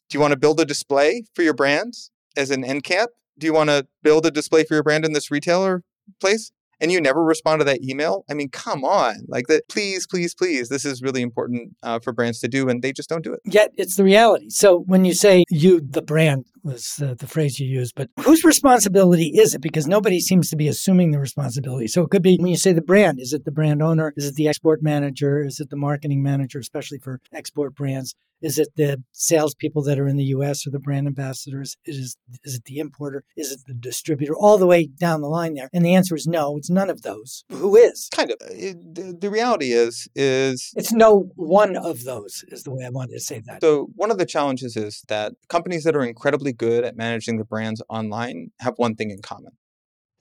do 0.09 0.16
you 0.16 0.20
want 0.20 0.32
to 0.32 0.38
build 0.38 0.61
a 0.61 0.64
display 0.64 1.25
for 1.35 1.42
your 1.42 1.54
brand 1.54 1.94
as 2.37 2.50
an 2.50 2.64
end 2.64 2.85
cap? 2.85 3.11
Do 3.38 3.47
you 3.47 3.52
want 3.52 3.70
to 3.70 3.87
build 4.02 4.26
a 4.26 4.30
display 4.30 4.64
for 4.64 4.75
your 4.75 4.82
brand 4.82 5.04
in 5.04 5.12
this 5.12 5.30
retailer 5.30 5.82
place?" 6.20 6.52
and 6.80 6.90
you 6.90 7.00
never 7.00 7.23
respond 7.23 7.61
to 7.61 7.64
that 7.64 7.85
email, 7.85 8.25
I 8.30 8.35
mean, 8.35 8.49
come 8.49 8.85
on. 8.85 9.26
Like 9.28 9.47
that, 9.49 9.68
please, 9.68 10.06
please, 10.06 10.35
please. 10.35 10.68
This 10.68 10.85
is 10.85 11.02
really 11.02 11.23
important 11.23 11.76
uh, 11.82 11.99
for 12.00 12.12
brands 12.12 12.40
to 12.40 12.49
do, 12.49 12.68
and 12.68 12.82
they 12.82 12.92
just 12.92 13.09
don't 13.09 13.23
do 13.23 13.32
it. 13.32 13.40
Yet 13.44 13.73
it's 13.76 13.97
the 13.97 14.04
reality. 14.04 14.49
So 14.49 14.78
when 14.78 15.04
you 15.04 15.14
say 15.14 15.44
you, 15.50 15.80
the 15.80 16.02
brand 16.02 16.47
was 16.64 17.00
uh, 17.02 17.14
the 17.19 17.26
phrase 17.26 17.59
you 17.59 17.67
used, 17.67 17.95
but 17.95 18.09
whose 18.21 18.45
responsibility 18.45 19.38
is 19.38 19.55
it? 19.55 19.61
Because 19.61 19.87
nobody 19.87 20.21
seems 20.21 20.50
to 20.50 20.57
be 20.57 20.69
assuming 20.69 21.11
the 21.11 21.19
responsibility. 21.19 21.87
So 21.87 22.02
it 22.02 22.11
could 22.11 22.23
be 22.23 22.37
when 22.37 22.49
you 22.49 22.57
say 22.57 22.73
the 22.73 22.83
brand, 22.83 23.21
is 23.21 23.33
it 23.33 23.45
the 23.45 23.52
brand 23.52 23.83
owner? 23.83 24.12
Is 24.17 24.26
it 24.26 24.35
the 24.35 24.49
export 24.49 24.83
manager? 24.83 25.45
Is 25.45 25.61
it 25.61 25.71
the 25.71 25.76
marketing 25.76 26.23
manager, 26.23 26.59
especially 26.59 26.99
for 26.99 27.21
export 27.33 27.75
brands? 27.75 28.14
Is 28.43 28.59
it 28.59 28.69
the 28.76 29.02
salespeople 29.12 29.83
that 29.83 29.99
are 29.99 30.09
in 30.09 30.17
the 30.17 30.25
U.S. 30.25 30.67
or 30.67 30.71
the 30.71 30.79
brand 30.79 31.07
ambassadors? 31.07 31.76
Is 31.85 32.17
is 32.43 32.55
it 32.55 32.64
the 32.64 32.79
importer? 32.79 33.25
Is 33.37 33.52
it 33.52 33.61
the 33.67 33.75
distributor? 33.75 34.35
All 34.35 34.57
the 34.57 34.67
way 34.67 34.87
down 34.87 35.21
the 35.21 35.29
line 35.29 35.55
there. 35.55 35.69
And 35.73 35.85
the 35.85 35.95
answer 35.95 36.14
is 36.14 36.26
no. 36.26 36.57
It's 36.57 36.71
none 36.71 36.88
of 36.88 37.02
those. 37.02 37.45
Who 37.50 37.76
is? 37.76 38.09
Kind 38.14 38.31
of. 38.31 38.37
It, 38.49 38.95
the, 38.95 39.17
the 39.19 39.31
reality 39.31 39.73
is 39.73 40.09
is 40.14 40.73
it's 40.75 40.93
no 40.93 41.31
one 41.37 41.76
of 41.76 42.05
those. 42.05 42.45
Is 42.49 42.62
the 42.62 42.71
way 42.71 42.85
I 42.85 42.90
wanted 42.90 43.12
to 43.12 43.21
say 43.21 43.43
that. 43.47 43.61
So 43.61 43.88
one 43.95 44.11
of 44.11 44.19
the 44.19 44.26
challenges 44.26 44.76
is 44.76 45.05
that 45.09 45.35
companies 45.49 45.85
that 45.85 45.95
are 45.95 46.02
incredibly 46.02 46.50
good 46.52 46.85
at 46.85 46.97
managing 46.97 47.38
the 47.38 47.45
brands 47.45 47.83
online 47.88 48.52
have 48.61 48.75
one 48.76 48.95
thing 48.95 49.11
in 49.11 49.23
common. 49.23 49.52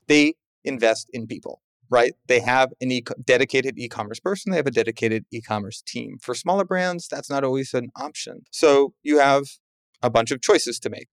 They 0.07 0.35
invest 0.63 1.09
in 1.13 1.27
people 1.27 1.61
right? 1.89 2.13
They 2.27 2.39
have 2.41 2.71
a 2.81 2.85
e- 2.85 3.03
dedicated 3.23 3.77
e 3.77 3.87
commerce 3.87 4.19
person, 4.19 4.51
they 4.51 4.57
have 4.57 4.67
a 4.67 4.71
dedicated 4.71 5.25
e 5.31 5.41
commerce 5.41 5.81
team. 5.81 6.17
For 6.21 6.35
smaller 6.35 6.63
brands, 6.63 7.07
that's 7.07 7.29
not 7.29 7.43
always 7.43 7.73
an 7.73 7.89
option. 7.95 8.41
So 8.51 8.93
you 9.03 9.19
have 9.19 9.43
a 10.01 10.09
bunch 10.09 10.31
of 10.31 10.41
choices 10.41 10.79
to 10.79 10.89
make. 10.89 11.07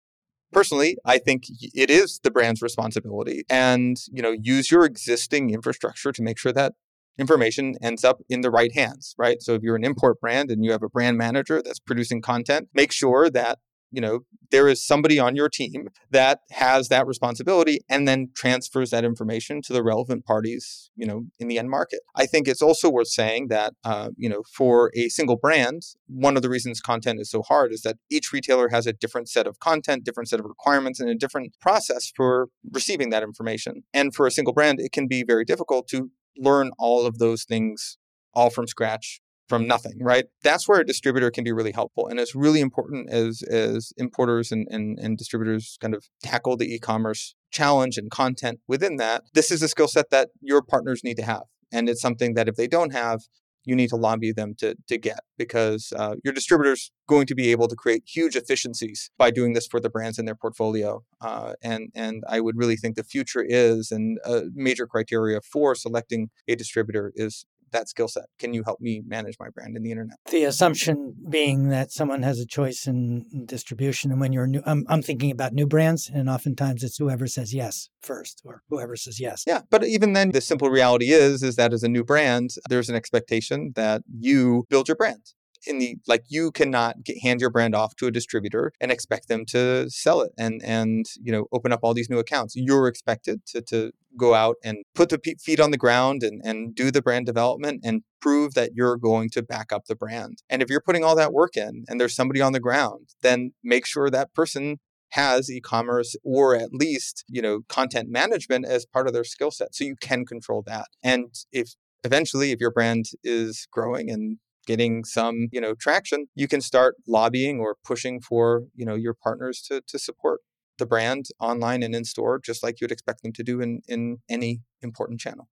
Personally, 0.51 0.97
I 1.03 1.17
think 1.17 1.45
it 1.49 1.89
is 1.89 2.19
the 2.23 2.31
brand's 2.31 2.61
responsibility 2.61 3.43
and, 3.49 3.97
you 4.11 4.21
know, 4.21 4.31
use 4.31 4.71
your 4.71 4.85
existing 4.85 5.49
infrastructure 5.49 6.11
to 6.11 6.21
make 6.21 6.37
sure 6.37 6.53
that 6.53 6.73
information 7.17 7.75
ends 7.81 8.03
up 8.03 8.21
in 8.29 8.41
the 8.41 8.51
right 8.51 8.73
hands, 8.73 9.15
right? 9.17 9.41
So 9.41 9.53
if 9.53 9.63
you're 9.63 9.75
an 9.75 9.83
import 9.83 10.19
brand 10.19 10.51
and 10.51 10.63
you 10.63 10.71
have 10.71 10.83
a 10.83 10.89
brand 10.89 11.17
manager 11.17 11.61
that's 11.61 11.79
producing 11.79 12.21
content, 12.21 12.69
make 12.73 12.91
sure 12.91 13.29
that 13.29 13.59
you 13.95 14.01
know 14.01 14.19
there 14.51 14.67
is 14.67 14.85
somebody 14.85 15.17
on 15.17 15.35
your 15.35 15.49
team 15.49 15.87
that 16.11 16.41
has 16.51 16.89
that 16.89 17.07
responsibility 17.07 17.79
and 17.89 18.07
then 18.07 18.29
transfers 18.35 18.89
that 18.91 19.05
information 19.05 19.61
to 19.61 19.73
the 19.73 19.81
relevant 19.81 20.25
parties 20.25 20.91
you 20.95 21.05
know 21.05 21.23
in 21.39 21.47
the 21.47 21.57
end 21.57 21.69
market. 21.69 22.01
I 22.15 22.25
think 22.25 22.47
it's 22.47 22.61
also 22.61 22.89
worth 22.89 23.07
saying 23.07 23.47
that 23.47 23.73
uh, 23.83 24.09
you 24.17 24.29
know 24.29 24.43
for 24.53 24.91
a 24.95 25.07
single 25.07 25.37
brand 25.37 25.83
one 26.07 26.35
of 26.35 26.43
the 26.43 26.49
reasons 26.49 26.81
content 26.81 27.19
is 27.21 27.31
so 27.31 27.41
hard 27.41 27.71
is 27.71 27.81
that 27.83 27.97
each 28.11 28.33
retailer 28.33 28.69
has 28.69 28.85
a 28.85 28.93
different 28.93 29.29
set 29.29 29.47
of 29.47 29.59
content 29.59 30.03
different 30.03 30.29
set 30.29 30.39
of 30.39 30.45
requirements 30.45 30.99
and 30.99 31.09
a 31.09 31.15
different 31.15 31.53
process 31.61 32.11
for 32.15 32.49
receiving 32.71 33.09
that 33.11 33.23
information. 33.23 33.83
And 33.93 34.13
for 34.13 34.27
a 34.27 34.31
single 34.31 34.53
brand 34.53 34.79
it 34.79 34.91
can 34.91 35.07
be 35.07 35.23
very 35.23 35.45
difficult 35.45 35.87
to 35.89 36.11
learn 36.37 36.71
all 36.77 37.05
of 37.05 37.17
those 37.17 37.45
things 37.45 37.97
all 38.33 38.49
from 38.49 38.67
scratch 38.67 39.21
from 39.47 39.67
nothing, 39.67 39.97
right? 40.01 40.25
That's 40.43 40.67
where 40.67 40.79
a 40.79 40.85
distributor 40.85 41.29
can 41.31 41.43
be 41.43 41.51
really 41.51 41.71
helpful. 41.71 42.07
And 42.07 42.19
it's 42.19 42.35
really 42.35 42.61
important 42.61 43.09
as 43.09 43.43
as 43.43 43.93
importers 43.97 44.51
and, 44.51 44.67
and, 44.69 44.97
and 44.99 45.17
distributors 45.17 45.77
kind 45.79 45.93
of 45.93 46.05
tackle 46.23 46.57
the 46.57 46.73
e-commerce 46.73 47.35
challenge 47.51 47.97
and 47.97 48.09
content 48.11 48.59
within 48.67 48.97
that. 48.97 49.23
This 49.33 49.51
is 49.51 49.61
a 49.61 49.67
skill 49.67 49.87
set 49.87 50.09
that 50.09 50.29
your 50.41 50.61
partners 50.61 51.03
need 51.03 51.17
to 51.17 51.23
have. 51.23 51.43
And 51.71 51.89
it's 51.89 52.01
something 52.01 52.33
that 52.33 52.47
if 52.47 52.55
they 52.55 52.67
don't 52.67 52.93
have, 52.93 53.21
you 53.65 53.75
need 53.75 53.89
to 53.89 53.95
lobby 53.95 54.31
them 54.31 54.53
to, 54.59 54.75
to 54.87 54.97
get 54.97 55.21
because 55.37 55.91
uh, 55.95 56.15
your 56.23 56.33
distributor's 56.33 56.91
going 57.09 57.25
to 57.25 57.35
be 57.35 57.51
able 57.51 57.67
to 57.67 57.75
create 57.75 58.03
huge 58.05 58.35
efficiencies 58.35 59.09
by 59.17 59.31
doing 59.31 59.53
this 59.53 59.67
for 59.67 59.79
the 59.79 59.89
brands 59.89 60.19
in 60.19 60.25
their 60.25 60.35
portfolio. 60.35 61.03
Uh, 61.19 61.53
and, 61.63 61.89
and 61.95 62.23
I 62.29 62.39
would 62.41 62.57
really 62.57 62.75
think 62.75 62.95
the 62.95 63.03
future 63.03 63.43
is, 63.43 63.91
and 63.91 64.19
a 64.23 64.43
major 64.53 64.85
criteria 64.85 65.41
for 65.41 65.73
selecting 65.75 66.29
a 66.47 66.55
distributor 66.55 67.11
is 67.15 67.45
that 67.71 67.89
skill 67.89 68.07
set. 68.07 68.25
Can 68.39 68.53
you 68.53 68.63
help 68.63 68.79
me 68.81 69.01
manage 69.05 69.35
my 69.39 69.49
brand 69.49 69.75
in 69.75 69.83
the 69.83 69.91
internet? 69.91 70.17
The 70.29 70.45
assumption 70.45 71.15
being 71.29 71.69
that 71.69 71.91
someone 71.91 72.23
has 72.23 72.39
a 72.39 72.45
choice 72.45 72.87
in 72.87 73.45
distribution, 73.45 74.11
and 74.11 74.19
when 74.19 74.33
you're 74.33 74.47
new, 74.47 74.61
I'm, 74.65 74.85
I'm 74.87 75.01
thinking 75.01 75.31
about 75.31 75.53
new 75.53 75.67
brands, 75.67 76.09
and 76.13 76.29
oftentimes 76.29 76.83
it's 76.83 76.97
whoever 76.97 77.27
says 77.27 77.53
yes 77.53 77.89
first, 78.01 78.41
or 78.45 78.63
whoever 78.69 78.95
says 78.95 79.19
yes. 79.19 79.43
Yeah, 79.45 79.61
but 79.69 79.83
even 79.83 80.13
then, 80.13 80.31
the 80.31 80.41
simple 80.41 80.69
reality 80.69 81.11
is 81.11 81.43
is 81.43 81.55
that 81.55 81.73
as 81.73 81.83
a 81.83 81.89
new 81.89 82.03
brand, 82.03 82.51
there's 82.69 82.89
an 82.89 82.95
expectation 82.95 83.73
that 83.75 84.03
you 84.19 84.65
build 84.69 84.87
your 84.87 84.95
brand 84.95 85.33
in 85.65 85.79
the 85.79 85.97
like 86.07 86.23
you 86.27 86.51
cannot 86.51 87.03
get, 87.03 87.21
hand 87.21 87.41
your 87.41 87.49
brand 87.49 87.75
off 87.75 87.95
to 87.97 88.07
a 88.07 88.11
distributor 88.11 88.71
and 88.79 88.91
expect 88.91 89.27
them 89.27 89.45
to 89.45 89.89
sell 89.89 90.21
it 90.21 90.31
and 90.37 90.61
and 90.63 91.05
you 91.21 91.31
know 91.31 91.47
open 91.51 91.71
up 91.71 91.81
all 91.83 91.93
these 91.93 92.09
new 92.09 92.19
accounts. 92.19 92.55
You're 92.55 92.87
expected 92.87 93.45
to 93.47 93.61
to 93.63 93.91
go 94.17 94.33
out 94.33 94.55
and 94.63 94.77
put 94.93 95.09
the 95.09 95.19
feet 95.41 95.59
on 95.59 95.71
the 95.71 95.77
ground 95.77 96.23
and 96.23 96.41
and 96.43 96.75
do 96.75 96.91
the 96.91 97.01
brand 97.01 97.25
development 97.25 97.81
and 97.83 98.03
prove 98.21 98.53
that 98.53 98.71
you're 98.73 98.97
going 98.97 99.29
to 99.31 99.43
back 99.43 99.71
up 99.71 99.85
the 99.85 99.95
brand. 99.95 100.41
And 100.49 100.61
if 100.61 100.69
you're 100.69 100.81
putting 100.81 101.03
all 101.03 101.15
that 101.15 101.33
work 101.33 101.57
in 101.57 101.85
and 101.87 101.99
there's 101.99 102.15
somebody 102.15 102.41
on 102.41 102.53
the 102.53 102.59
ground 102.59 103.09
then 103.21 103.53
make 103.63 103.85
sure 103.85 104.09
that 104.09 104.33
person 104.33 104.77
has 105.09 105.49
e-commerce 105.49 106.15
or 106.23 106.55
at 106.55 106.73
least 106.73 107.23
you 107.29 107.41
know 107.41 107.61
content 107.69 108.09
management 108.09 108.65
as 108.65 108.85
part 108.85 109.07
of 109.07 109.13
their 109.13 109.23
skill 109.23 109.51
set 109.51 109.73
so 109.73 109.83
you 109.83 109.95
can 109.99 110.25
control 110.25 110.63
that. 110.65 110.87
And 111.03 111.33
if 111.51 111.75
eventually 112.03 112.51
if 112.51 112.59
your 112.59 112.71
brand 112.71 113.05
is 113.23 113.67
growing 113.71 114.09
and 114.09 114.37
getting 114.65 115.03
some, 115.03 115.47
you 115.51 115.61
know, 115.61 115.73
traction, 115.73 116.27
you 116.35 116.47
can 116.47 116.61
start 116.61 116.95
lobbying 117.07 117.59
or 117.59 117.75
pushing 117.83 118.19
for, 118.21 118.63
you 118.75 118.85
know, 118.85 118.95
your 118.95 119.13
partners 119.13 119.61
to 119.67 119.81
to 119.87 119.99
support 119.99 120.41
the 120.77 120.85
brand 120.85 121.27
online 121.39 121.83
and 121.83 121.95
in 121.95 122.03
store, 122.03 122.39
just 122.39 122.63
like 122.63 122.81
you'd 122.81 122.91
expect 122.91 123.23
them 123.23 123.31
to 123.33 123.43
do 123.43 123.61
in, 123.61 123.81
in 123.87 124.17
any 124.29 124.61
important 124.81 125.19
channel. 125.19 125.47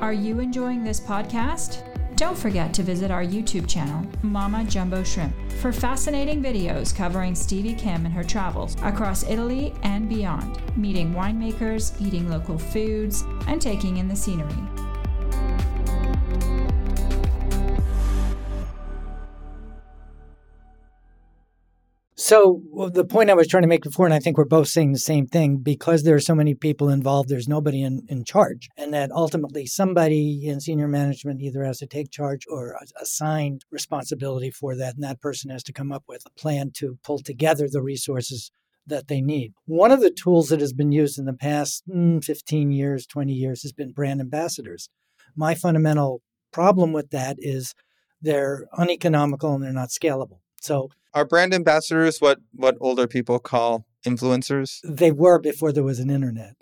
Are 0.00 0.12
you 0.12 0.40
enjoying 0.40 0.82
this 0.82 0.98
podcast? 0.98 1.89
Don't 2.20 2.36
forget 2.36 2.74
to 2.74 2.82
visit 2.82 3.10
our 3.10 3.24
YouTube 3.24 3.66
channel, 3.66 4.06
Mama 4.22 4.62
Jumbo 4.64 5.02
Shrimp, 5.02 5.32
for 5.52 5.72
fascinating 5.72 6.42
videos 6.42 6.94
covering 6.94 7.34
Stevie 7.34 7.72
Kim 7.72 8.04
and 8.04 8.12
her 8.12 8.22
travels 8.22 8.76
across 8.82 9.22
Italy 9.22 9.72
and 9.84 10.06
beyond, 10.06 10.60
meeting 10.76 11.14
winemakers, 11.14 11.98
eating 11.98 12.28
local 12.28 12.58
foods, 12.58 13.24
and 13.46 13.58
taking 13.58 13.96
in 13.96 14.06
the 14.06 14.14
scenery. 14.14 14.89
So 22.20 22.60
well, 22.66 22.90
the 22.90 23.06
point 23.06 23.30
I 23.30 23.34
was 23.34 23.48
trying 23.48 23.62
to 23.62 23.68
make 23.68 23.82
before, 23.82 24.04
and 24.04 24.12
I 24.12 24.18
think 24.18 24.36
we're 24.36 24.44
both 24.44 24.68
saying 24.68 24.92
the 24.92 24.98
same 24.98 25.26
thing, 25.26 25.56
because 25.56 26.02
there 26.02 26.14
are 26.14 26.20
so 26.20 26.34
many 26.34 26.54
people 26.54 26.90
involved, 26.90 27.30
there's 27.30 27.48
nobody 27.48 27.82
in, 27.82 28.02
in 28.10 28.24
charge. 28.24 28.68
And 28.76 28.92
that 28.92 29.10
ultimately 29.10 29.64
somebody 29.64 30.46
in 30.46 30.60
senior 30.60 30.86
management 30.86 31.40
either 31.40 31.64
has 31.64 31.78
to 31.78 31.86
take 31.86 32.10
charge 32.10 32.44
or 32.46 32.76
assign 33.00 33.60
responsibility 33.70 34.50
for 34.50 34.76
that. 34.76 34.96
And 34.96 35.02
that 35.02 35.22
person 35.22 35.50
has 35.50 35.62
to 35.62 35.72
come 35.72 35.92
up 35.92 36.04
with 36.06 36.22
a 36.26 36.38
plan 36.38 36.72
to 36.74 36.98
pull 37.02 37.20
together 37.20 37.68
the 37.72 37.80
resources 37.80 38.50
that 38.86 39.08
they 39.08 39.22
need. 39.22 39.54
One 39.64 39.90
of 39.90 40.02
the 40.02 40.10
tools 40.10 40.50
that 40.50 40.60
has 40.60 40.74
been 40.74 40.92
used 40.92 41.18
in 41.18 41.24
the 41.24 41.32
past 41.32 41.84
mm, 41.88 42.22
15 42.22 42.70
years, 42.70 43.06
20 43.06 43.32
years 43.32 43.62
has 43.62 43.72
been 43.72 43.92
brand 43.92 44.20
ambassadors. 44.20 44.90
My 45.34 45.54
fundamental 45.54 46.20
problem 46.52 46.92
with 46.92 47.12
that 47.12 47.36
is 47.38 47.74
they're 48.20 48.66
uneconomical 48.76 49.54
and 49.54 49.64
they're 49.64 49.72
not 49.72 49.88
scalable. 49.88 50.40
So 50.60 50.90
are 51.14 51.24
brand 51.24 51.52
ambassadors 51.54 52.20
what 52.20 52.38
what 52.52 52.76
older 52.80 53.06
people 53.06 53.38
call 53.38 53.86
influencers? 54.06 54.80
They 54.84 55.12
were 55.12 55.38
before 55.38 55.72
there 55.72 55.84
was 55.84 55.98
an 55.98 56.10
internet. 56.10 56.54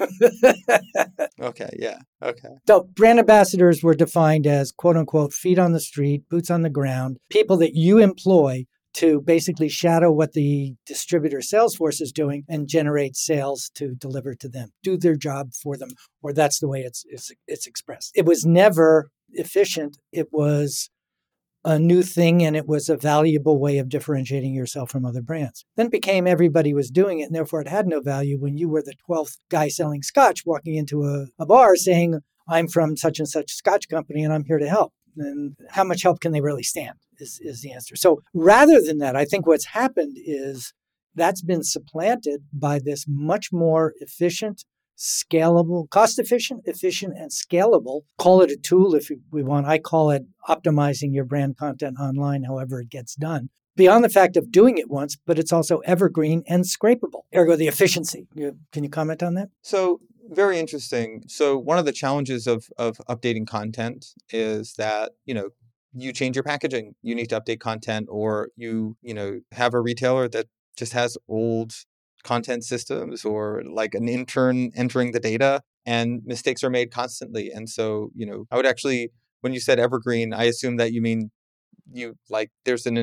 okay, 1.40 1.70
yeah. 1.78 1.98
Okay. 2.22 2.48
So 2.66 2.88
brand 2.94 3.18
ambassadors 3.18 3.82
were 3.82 3.94
defined 3.94 4.46
as 4.46 4.72
quote 4.72 4.96
unquote 4.96 5.32
feet 5.32 5.58
on 5.58 5.72
the 5.72 5.80
street, 5.80 6.28
boots 6.28 6.50
on 6.50 6.62
the 6.62 6.70
ground, 6.70 7.18
people 7.30 7.56
that 7.58 7.74
you 7.74 7.98
employ 7.98 8.64
to 8.94 9.20
basically 9.20 9.68
shadow 9.68 10.10
what 10.10 10.32
the 10.32 10.74
distributor 10.86 11.42
sales 11.42 11.74
force 11.74 12.00
is 12.00 12.12
doing 12.12 12.44
and 12.48 12.68
generate 12.68 13.16
sales 13.16 13.70
to 13.74 13.94
deliver 13.96 14.34
to 14.36 14.48
them, 14.48 14.70
do 14.82 14.96
their 14.96 15.16
job 15.16 15.52
for 15.52 15.76
them, 15.76 15.90
or 16.22 16.32
that's 16.32 16.60
the 16.60 16.68
way 16.68 16.80
it's, 16.80 17.04
it's, 17.08 17.32
it's 17.48 17.66
expressed. 17.66 18.12
It 18.14 18.24
was 18.24 18.46
never 18.46 19.10
efficient. 19.32 19.98
It 20.12 20.28
was 20.30 20.90
a 21.64 21.78
new 21.78 22.02
thing 22.02 22.42
and 22.42 22.54
it 22.56 22.68
was 22.68 22.88
a 22.88 22.96
valuable 22.96 23.58
way 23.58 23.78
of 23.78 23.88
differentiating 23.88 24.54
yourself 24.54 24.90
from 24.90 25.04
other 25.04 25.22
brands. 25.22 25.64
Then 25.76 25.86
it 25.86 25.92
became 25.92 26.26
everybody 26.26 26.74
was 26.74 26.90
doing 26.90 27.20
it 27.20 27.24
and 27.24 27.34
therefore 27.34 27.62
it 27.62 27.68
had 27.68 27.86
no 27.86 28.00
value 28.00 28.38
when 28.38 28.58
you 28.58 28.68
were 28.68 28.82
the 28.82 28.94
12th 29.08 29.38
guy 29.50 29.68
selling 29.68 30.02
scotch 30.02 30.42
walking 30.44 30.74
into 30.74 31.04
a, 31.04 31.26
a 31.38 31.46
bar 31.46 31.76
saying, 31.76 32.20
I'm 32.48 32.68
from 32.68 32.96
such 32.96 33.18
and 33.18 33.28
such 33.28 33.52
scotch 33.52 33.88
company 33.88 34.22
and 34.22 34.32
I'm 34.32 34.44
here 34.44 34.58
to 34.58 34.68
help. 34.68 34.92
And 35.16 35.56
how 35.70 35.84
much 35.84 36.02
help 36.02 36.20
can 36.20 36.32
they 36.32 36.40
really 36.40 36.64
stand 36.64 36.96
is, 37.18 37.40
is 37.42 37.62
the 37.62 37.72
answer. 37.72 37.96
So 37.96 38.20
rather 38.34 38.80
than 38.82 38.98
that, 38.98 39.16
I 39.16 39.24
think 39.24 39.46
what's 39.46 39.66
happened 39.66 40.16
is 40.18 40.74
that's 41.14 41.42
been 41.42 41.62
supplanted 41.62 42.42
by 42.52 42.78
this 42.78 43.06
much 43.08 43.50
more 43.52 43.94
efficient 44.00 44.64
scalable, 44.96 45.88
cost 45.90 46.18
efficient, 46.18 46.62
efficient, 46.64 47.14
and 47.16 47.30
scalable. 47.30 48.02
Call 48.18 48.42
it 48.42 48.50
a 48.50 48.56
tool 48.56 48.94
if 48.94 49.10
we 49.30 49.42
want. 49.42 49.66
I 49.66 49.78
call 49.78 50.10
it 50.10 50.24
optimizing 50.48 51.14
your 51.14 51.24
brand 51.24 51.56
content 51.56 51.96
online, 52.00 52.44
however 52.44 52.80
it 52.80 52.90
gets 52.90 53.14
done. 53.14 53.50
Beyond 53.76 54.04
the 54.04 54.08
fact 54.08 54.36
of 54.36 54.52
doing 54.52 54.78
it 54.78 54.88
once, 54.88 55.16
but 55.26 55.38
it's 55.38 55.52
also 55.52 55.78
evergreen 55.78 56.44
and 56.46 56.64
scrapable. 56.64 57.22
Ergo, 57.34 57.56
the 57.56 57.66
efficiency. 57.66 58.28
Can 58.72 58.84
you 58.84 58.90
comment 58.90 59.22
on 59.22 59.34
that? 59.34 59.48
So, 59.62 60.00
very 60.30 60.58
interesting. 60.58 61.24
So, 61.26 61.58
one 61.58 61.78
of 61.78 61.84
the 61.84 61.92
challenges 61.92 62.46
of 62.46 62.68
of 62.78 62.98
updating 63.08 63.46
content 63.46 64.14
is 64.30 64.74
that 64.74 65.12
you 65.24 65.34
know 65.34 65.50
you 65.92 66.12
change 66.12 66.36
your 66.36 66.44
packaging, 66.44 66.94
you 67.02 67.14
need 67.14 67.30
to 67.30 67.40
update 67.40 67.58
content, 67.58 68.06
or 68.10 68.50
you 68.56 68.96
you 69.02 69.12
know 69.12 69.40
have 69.52 69.74
a 69.74 69.80
retailer 69.80 70.28
that 70.28 70.46
just 70.76 70.92
has 70.92 71.18
old 71.28 71.72
content 72.24 72.64
systems 72.64 73.24
or 73.24 73.62
like 73.70 73.94
an 73.94 74.08
intern 74.08 74.70
entering 74.74 75.12
the 75.12 75.20
data 75.20 75.60
and 75.86 76.22
mistakes 76.24 76.64
are 76.64 76.70
made 76.70 76.90
constantly. 76.90 77.50
And 77.50 77.68
so 77.68 78.10
you 78.14 78.26
know 78.26 78.46
i 78.50 78.56
would 78.56 78.66
actually 78.66 79.10
when 79.42 79.52
you 79.52 79.60
said 79.60 79.78
evergreen 79.78 80.32
i 80.32 80.44
assume 80.44 80.76
that 80.76 80.92
you 80.92 81.02
mean 81.02 81.30
you 81.92 82.14
like 82.30 82.50
there's 82.64 82.86
an 82.86 82.96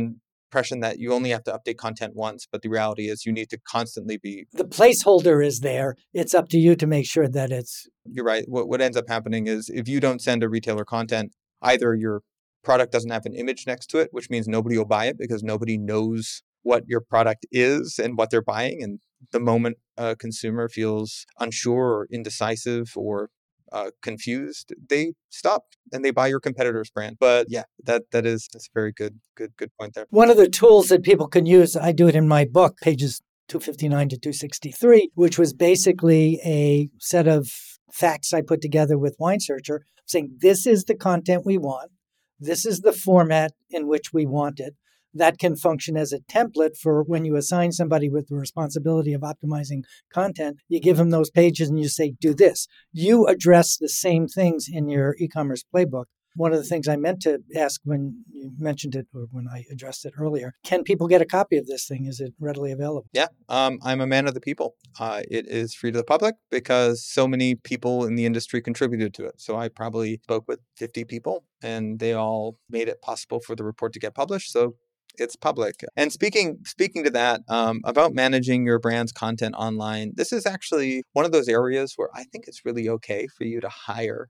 impression 0.51 0.79
that 0.81 0.99
you 0.99 1.13
only 1.13 1.29
have 1.29 1.43
to 1.43 1.51
update 1.51 1.77
content 1.77 2.13
once 2.15 2.47
but 2.51 2.61
the 2.61 2.69
reality 2.69 3.09
is 3.09 3.25
you 3.25 3.31
need 3.31 3.49
to 3.49 3.57
constantly 3.57 4.17
be 4.17 4.45
the 4.53 4.65
placeholder 4.65 5.45
is 5.45 5.59
there. 5.61 5.95
It's 6.13 6.33
up 6.33 6.49
to 6.49 6.57
you 6.57 6.75
to 6.75 6.87
make 6.87 7.05
sure 7.05 7.27
that 7.27 7.51
it's 7.51 7.87
you're 8.05 8.25
right. 8.25 8.43
What, 8.47 8.67
what 8.67 8.81
ends 8.81 8.97
up 8.97 9.07
happening 9.07 9.47
is 9.47 9.69
if 9.69 9.87
you 9.87 9.99
don't 9.99 10.21
send 10.21 10.43
a 10.43 10.49
retailer 10.49 10.83
content 10.83 11.33
either 11.61 11.93
your 11.95 12.21
product 12.63 12.91
doesn't 12.91 13.11
have 13.11 13.25
an 13.25 13.33
image 13.33 13.65
next 13.65 13.87
to 13.87 13.99
it 13.99 14.09
which 14.11 14.29
means 14.29 14.47
nobody 14.47 14.77
will 14.77 14.85
buy 14.85 15.05
it 15.05 15.17
because 15.17 15.43
nobody 15.43 15.77
knows 15.77 16.43
what 16.63 16.83
your 16.87 17.01
product 17.01 17.45
is 17.51 17.99
and 17.99 18.17
what 18.17 18.29
they're 18.29 18.41
buying 18.41 18.83
and 18.83 18.99
the 19.31 19.39
moment 19.39 19.77
a 19.97 20.15
consumer 20.15 20.67
feels 20.69 21.25
unsure 21.39 21.93
or 21.93 22.07
indecisive 22.11 22.93
or 22.95 23.29
uh, 23.71 23.91
confused, 24.01 24.73
they 24.89 25.13
stop 25.29 25.63
and 25.93 26.03
they 26.03 26.11
buy 26.11 26.27
your 26.27 26.39
competitor's 26.39 26.89
brand. 26.89 27.17
But 27.19 27.47
yeah, 27.49 27.63
that 27.85 28.03
that 28.11 28.25
is 28.25 28.49
that's 28.51 28.67
a 28.67 28.73
very 28.73 28.91
good 28.91 29.19
good 29.35 29.55
good 29.57 29.71
point 29.79 29.93
there. 29.93 30.07
One 30.09 30.29
of 30.29 30.37
the 30.37 30.49
tools 30.49 30.89
that 30.89 31.03
people 31.03 31.27
can 31.27 31.45
use, 31.45 31.75
I 31.75 31.91
do 31.91 32.07
it 32.07 32.15
in 32.15 32.27
my 32.27 32.45
book, 32.45 32.77
pages 32.81 33.21
259 33.47 34.09
to 34.09 34.17
263, 34.17 35.11
which 35.15 35.37
was 35.37 35.53
basically 35.53 36.39
a 36.45 36.89
set 36.99 37.27
of 37.27 37.49
facts 37.91 38.33
I 38.33 38.41
put 38.41 38.61
together 38.61 38.97
with 38.97 39.15
Wine 39.19 39.39
Searcher 39.39 39.85
saying 40.05 40.37
this 40.39 40.65
is 40.65 40.85
the 40.85 40.95
content 40.95 41.45
we 41.45 41.57
want. 41.57 41.91
This 42.39 42.65
is 42.65 42.81
the 42.81 42.93
format 42.93 43.51
in 43.69 43.87
which 43.87 44.11
we 44.13 44.25
want 44.25 44.59
it 44.59 44.75
that 45.13 45.37
can 45.37 45.55
function 45.55 45.97
as 45.97 46.13
a 46.13 46.19
template 46.19 46.77
for 46.77 47.03
when 47.03 47.25
you 47.25 47.35
assign 47.35 47.71
somebody 47.71 48.09
with 48.09 48.27
the 48.27 48.35
responsibility 48.35 49.13
of 49.13 49.21
optimizing 49.21 49.83
content. 50.13 50.57
You 50.67 50.79
give 50.79 50.97
them 50.97 51.09
those 51.09 51.29
pages 51.29 51.69
and 51.69 51.79
you 51.79 51.89
say, 51.89 52.13
do 52.19 52.33
this. 52.33 52.67
You 52.91 53.27
address 53.27 53.77
the 53.77 53.89
same 53.89 54.27
things 54.27 54.67
in 54.71 54.89
your 54.89 55.15
e 55.19 55.27
commerce 55.27 55.63
playbook. 55.73 56.05
One 56.35 56.53
of 56.53 56.59
the 56.59 56.63
things 56.63 56.87
I 56.87 56.95
meant 56.95 57.21
to 57.23 57.39
ask 57.57 57.81
when 57.83 58.23
you 58.31 58.51
mentioned 58.57 58.95
it 58.95 59.07
or 59.13 59.27
when 59.31 59.47
I 59.53 59.65
addressed 59.69 60.05
it 60.05 60.13
earlier 60.17 60.53
can 60.63 60.83
people 60.83 61.07
get 61.07 61.21
a 61.21 61.25
copy 61.25 61.57
of 61.57 61.67
this 61.67 61.85
thing? 61.85 62.05
Is 62.05 62.21
it 62.21 62.33
readily 62.39 62.71
available? 62.71 63.07
Yeah, 63.11 63.27
um, 63.49 63.79
I'm 63.83 63.99
a 63.99 64.07
man 64.07 64.27
of 64.27 64.33
the 64.33 64.39
people. 64.39 64.75
Uh, 64.97 65.23
it 65.29 65.47
is 65.47 65.73
free 65.73 65.91
to 65.91 65.97
the 65.97 66.05
public 66.05 66.35
because 66.49 67.05
so 67.05 67.27
many 67.27 67.55
people 67.55 68.05
in 68.05 68.15
the 68.15 68.25
industry 68.25 68.61
contributed 68.61 69.13
to 69.15 69.25
it. 69.25 69.41
So 69.41 69.57
I 69.57 69.67
probably 69.67 70.21
spoke 70.23 70.45
with 70.47 70.61
50 70.77 71.03
people 71.03 71.43
and 71.61 71.99
they 71.99 72.13
all 72.13 72.57
made 72.69 72.87
it 72.87 73.01
possible 73.01 73.41
for 73.41 73.53
the 73.53 73.65
report 73.65 73.91
to 73.93 73.99
get 73.99 74.15
published. 74.15 74.51
So 74.53 74.75
it's 75.17 75.35
public. 75.35 75.83
And 75.95 76.11
speaking 76.11 76.59
speaking 76.65 77.03
to 77.03 77.09
that 77.11 77.41
um, 77.47 77.81
about 77.83 78.13
managing 78.13 78.65
your 78.65 78.79
brand's 78.79 79.11
content 79.11 79.55
online, 79.55 80.13
this 80.15 80.31
is 80.31 80.45
actually 80.45 81.03
one 81.13 81.25
of 81.25 81.31
those 81.31 81.47
areas 81.47 81.93
where 81.95 82.09
I 82.13 82.23
think 82.23 82.45
it's 82.47 82.65
really 82.65 82.89
okay 82.89 83.27
for 83.27 83.43
you 83.43 83.61
to 83.61 83.69
hire 83.69 84.29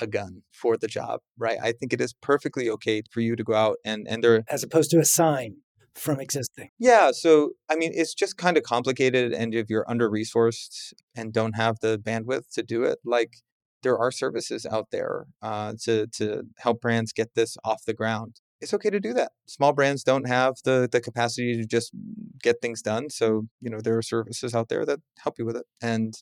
a 0.00 0.06
gun 0.06 0.42
for 0.50 0.76
the 0.76 0.88
job, 0.88 1.20
right? 1.38 1.58
I 1.62 1.72
think 1.72 1.92
it 1.92 2.00
is 2.00 2.12
perfectly 2.12 2.68
okay 2.70 3.02
for 3.10 3.20
you 3.20 3.36
to 3.36 3.44
go 3.44 3.54
out 3.54 3.76
and 3.84 4.06
and 4.08 4.22
there 4.22 4.44
as 4.48 4.62
opposed 4.62 4.90
to 4.90 4.98
a 4.98 5.04
sign 5.04 5.56
from 5.94 6.20
existing. 6.20 6.70
Yeah, 6.78 7.10
so 7.12 7.50
I 7.70 7.76
mean, 7.76 7.92
it's 7.94 8.14
just 8.14 8.36
kind 8.36 8.56
of 8.56 8.62
complicated, 8.62 9.32
and 9.32 9.54
if 9.54 9.68
you're 9.68 9.88
under 9.88 10.10
resourced 10.10 10.92
and 11.14 11.32
don't 11.32 11.56
have 11.56 11.80
the 11.80 11.98
bandwidth 11.98 12.50
to 12.54 12.62
do 12.62 12.82
it, 12.82 12.98
like 13.04 13.36
there 13.82 13.98
are 13.98 14.10
services 14.10 14.66
out 14.66 14.88
there 14.90 15.26
uh, 15.42 15.74
to 15.84 16.06
to 16.18 16.44
help 16.58 16.80
brands 16.80 17.12
get 17.12 17.34
this 17.34 17.56
off 17.64 17.84
the 17.86 17.94
ground 17.94 18.40
it's 18.62 18.72
okay 18.72 18.90
to 18.90 19.00
do 19.00 19.12
that. 19.12 19.32
Small 19.46 19.72
brands 19.72 20.04
don't 20.04 20.28
have 20.28 20.54
the 20.64 20.88
the 20.90 21.00
capacity 21.00 21.56
to 21.56 21.66
just 21.66 21.92
get 22.42 22.62
things 22.62 22.80
done. 22.80 23.10
So, 23.10 23.48
you 23.60 23.68
know, 23.68 23.80
there 23.80 23.98
are 23.98 24.02
services 24.02 24.54
out 24.54 24.68
there 24.68 24.86
that 24.86 25.00
help 25.18 25.38
you 25.38 25.44
with 25.44 25.56
it. 25.56 25.66
And 25.82 26.14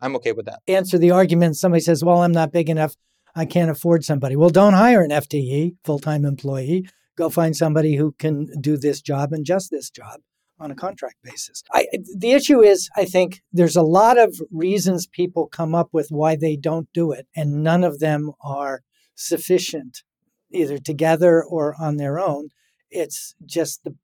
I'm 0.00 0.14
okay 0.16 0.32
with 0.32 0.46
that. 0.46 0.60
Answer 0.68 0.98
the 0.98 1.10
argument 1.10 1.56
somebody 1.56 1.80
says, 1.80 2.04
Well, 2.04 2.22
I'm 2.22 2.32
not 2.32 2.52
big 2.52 2.68
enough. 2.68 2.94
I 3.34 3.46
can't 3.46 3.70
afford 3.70 4.04
somebody. 4.04 4.36
Well, 4.36 4.50
don't 4.50 4.74
hire 4.74 5.02
an 5.02 5.10
FTE, 5.10 5.76
full 5.84 5.98
time 5.98 6.24
employee. 6.24 6.88
Go 7.16 7.30
find 7.30 7.56
somebody 7.56 7.96
who 7.96 8.12
can 8.18 8.46
do 8.60 8.76
this 8.76 9.00
job 9.00 9.32
and 9.32 9.44
just 9.44 9.70
this 9.70 9.90
job 9.90 10.20
on 10.58 10.70
a 10.70 10.74
contract 10.74 11.16
basis. 11.22 11.62
I, 11.72 11.86
the 12.16 12.32
issue 12.32 12.60
is, 12.60 12.88
I 12.96 13.04
think 13.04 13.40
there's 13.52 13.76
a 13.76 13.82
lot 13.82 14.18
of 14.18 14.38
reasons 14.50 15.06
people 15.06 15.48
come 15.48 15.74
up 15.74 15.88
with 15.92 16.08
why 16.10 16.36
they 16.36 16.56
don't 16.56 16.88
do 16.92 17.12
it, 17.12 17.26
and 17.34 17.62
none 17.62 17.84
of 17.84 18.00
them 18.00 18.32
are 18.42 18.82
sufficient 19.14 20.02
either 20.56 20.78
together 20.78 21.42
or 21.42 21.74
on 21.80 21.96
their 21.96 22.18
own. 22.18 22.48
It's 22.90 23.34
just 23.44 23.84
the 23.84 23.94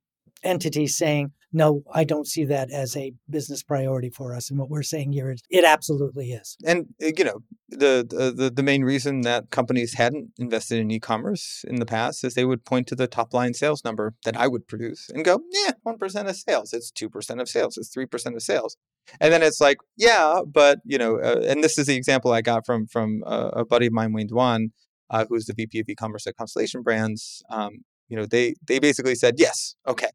entity 0.42 0.86
saying, 0.86 1.32
no, 1.52 1.82
I 1.92 2.04
don't 2.04 2.26
see 2.26 2.44
that 2.46 2.70
as 2.70 2.96
a 2.96 3.12
business 3.28 3.62
priority 3.62 4.08
for 4.08 4.34
us. 4.34 4.48
And 4.48 4.58
what 4.58 4.70
we're 4.70 4.82
saying 4.82 5.12
here 5.12 5.30
is 5.30 5.42
it 5.50 5.64
absolutely 5.64 6.32
is. 6.32 6.56
And, 6.64 6.86
uh, 7.02 7.10
you 7.16 7.24
know, 7.24 7.40
the, 7.68 8.32
the, 8.34 8.50
the 8.50 8.62
main 8.62 8.84
reason 8.84 9.20
that 9.22 9.50
companies 9.50 9.94
hadn't 9.94 10.30
invested 10.38 10.78
in 10.78 10.90
e-commerce 10.90 11.64
in 11.68 11.76
the 11.76 11.86
past 11.86 12.24
is 12.24 12.34
they 12.34 12.44
would 12.44 12.64
point 12.64 12.86
to 12.88 12.94
the 12.94 13.06
top 13.06 13.34
line 13.34 13.54
sales 13.54 13.84
number 13.84 14.14
that 14.24 14.36
I 14.36 14.48
would 14.48 14.66
produce 14.66 15.10
and 15.10 15.24
go, 15.24 15.42
yeah, 15.50 15.72
1% 15.86 16.28
of 16.28 16.36
sales. 16.36 16.72
It's 16.72 16.90
2% 16.90 17.40
of 17.40 17.48
sales. 17.48 17.76
It's 17.76 17.94
3% 17.94 18.34
of 18.34 18.42
sales. 18.42 18.76
And 19.20 19.32
then 19.32 19.42
it's 19.42 19.60
like, 19.60 19.78
yeah, 19.96 20.40
but, 20.46 20.78
you 20.84 20.96
know, 20.96 21.18
uh, 21.18 21.42
and 21.46 21.62
this 21.62 21.76
is 21.76 21.86
the 21.86 21.96
example 21.96 22.32
I 22.32 22.40
got 22.40 22.64
from, 22.64 22.86
from 22.86 23.22
uh, 23.26 23.50
a 23.52 23.64
buddy 23.64 23.86
of 23.86 23.92
mine, 23.92 24.12
Wayne 24.12 24.28
Dwan, 24.28 24.68
uh, 25.12 25.26
who's 25.28 25.46
the 25.46 25.54
VP 25.54 25.80
of 25.80 25.88
e-commerce 25.88 26.26
at 26.26 26.36
Constellation 26.36 26.82
Brands, 26.82 27.42
um, 27.50 27.84
you 28.08 28.16
know, 28.16 28.26
they 28.26 28.54
they 28.66 28.78
basically 28.78 29.14
said, 29.14 29.34
yes, 29.38 29.76
okay, 29.86 30.08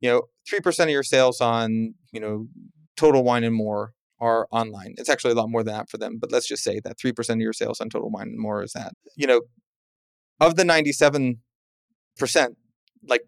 you 0.00 0.10
know, 0.10 0.22
three 0.48 0.60
percent 0.60 0.90
of 0.90 0.92
your 0.92 1.02
sales 1.02 1.40
on 1.40 1.94
you 2.12 2.20
know 2.20 2.48
Total 2.96 3.22
Wine 3.22 3.44
and 3.44 3.54
More 3.54 3.92
are 4.20 4.48
online. 4.50 4.94
It's 4.98 5.08
actually 5.08 5.32
a 5.32 5.36
lot 5.36 5.50
more 5.50 5.62
than 5.62 5.74
that 5.74 5.90
for 5.90 5.98
them, 5.98 6.18
but 6.20 6.32
let's 6.32 6.46
just 6.46 6.64
say 6.64 6.80
that 6.80 6.98
three 6.98 7.12
percent 7.12 7.38
of 7.40 7.42
your 7.42 7.52
sales 7.52 7.80
on 7.80 7.88
Total 7.88 8.10
Wine 8.10 8.28
and 8.28 8.38
More 8.38 8.62
is 8.62 8.72
that. 8.72 8.94
You 9.16 9.26
know, 9.26 9.42
of 10.40 10.56
the 10.56 10.64
ninety-seven 10.64 11.38
percent, 12.18 12.56
like 13.06 13.22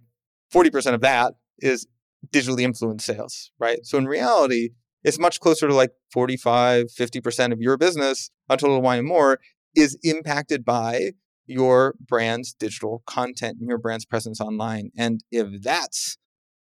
forty 0.51 0.71
percent 0.71 0.95
of 0.95 1.01
that 1.03 1.35
is 1.61 1.87
digitally 2.33 2.63
influenced 2.63 3.07
sales, 3.07 3.53
right? 3.59 3.85
So 3.85 3.99
in 3.99 4.07
reality, 4.07 4.71
it's 5.05 5.19
much 5.19 5.39
closer 5.39 5.69
to 5.69 5.75
like 5.75 5.91
45, 6.13 6.87
50% 6.87 7.53
of 7.53 7.61
your 7.61 7.77
business 7.77 8.31
on 8.49 8.59
Total 8.59 8.81
Wine 8.81 9.01
and 9.01 9.09
More 9.09 9.39
is 9.75 9.99
impacted 10.03 10.65
by 10.65 11.13
your 11.47 11.95
brand's 12.01 12.55
digital 12.55 13.03
content 13.07 13.59
and 13.61 13.69
your 13.69 13.79
brand's 13.79 14.07
presence 14.07 14.41
online. 14.41 14.91
And 14.97 15.23
if 15.31 15.63
that's 15.63 16.17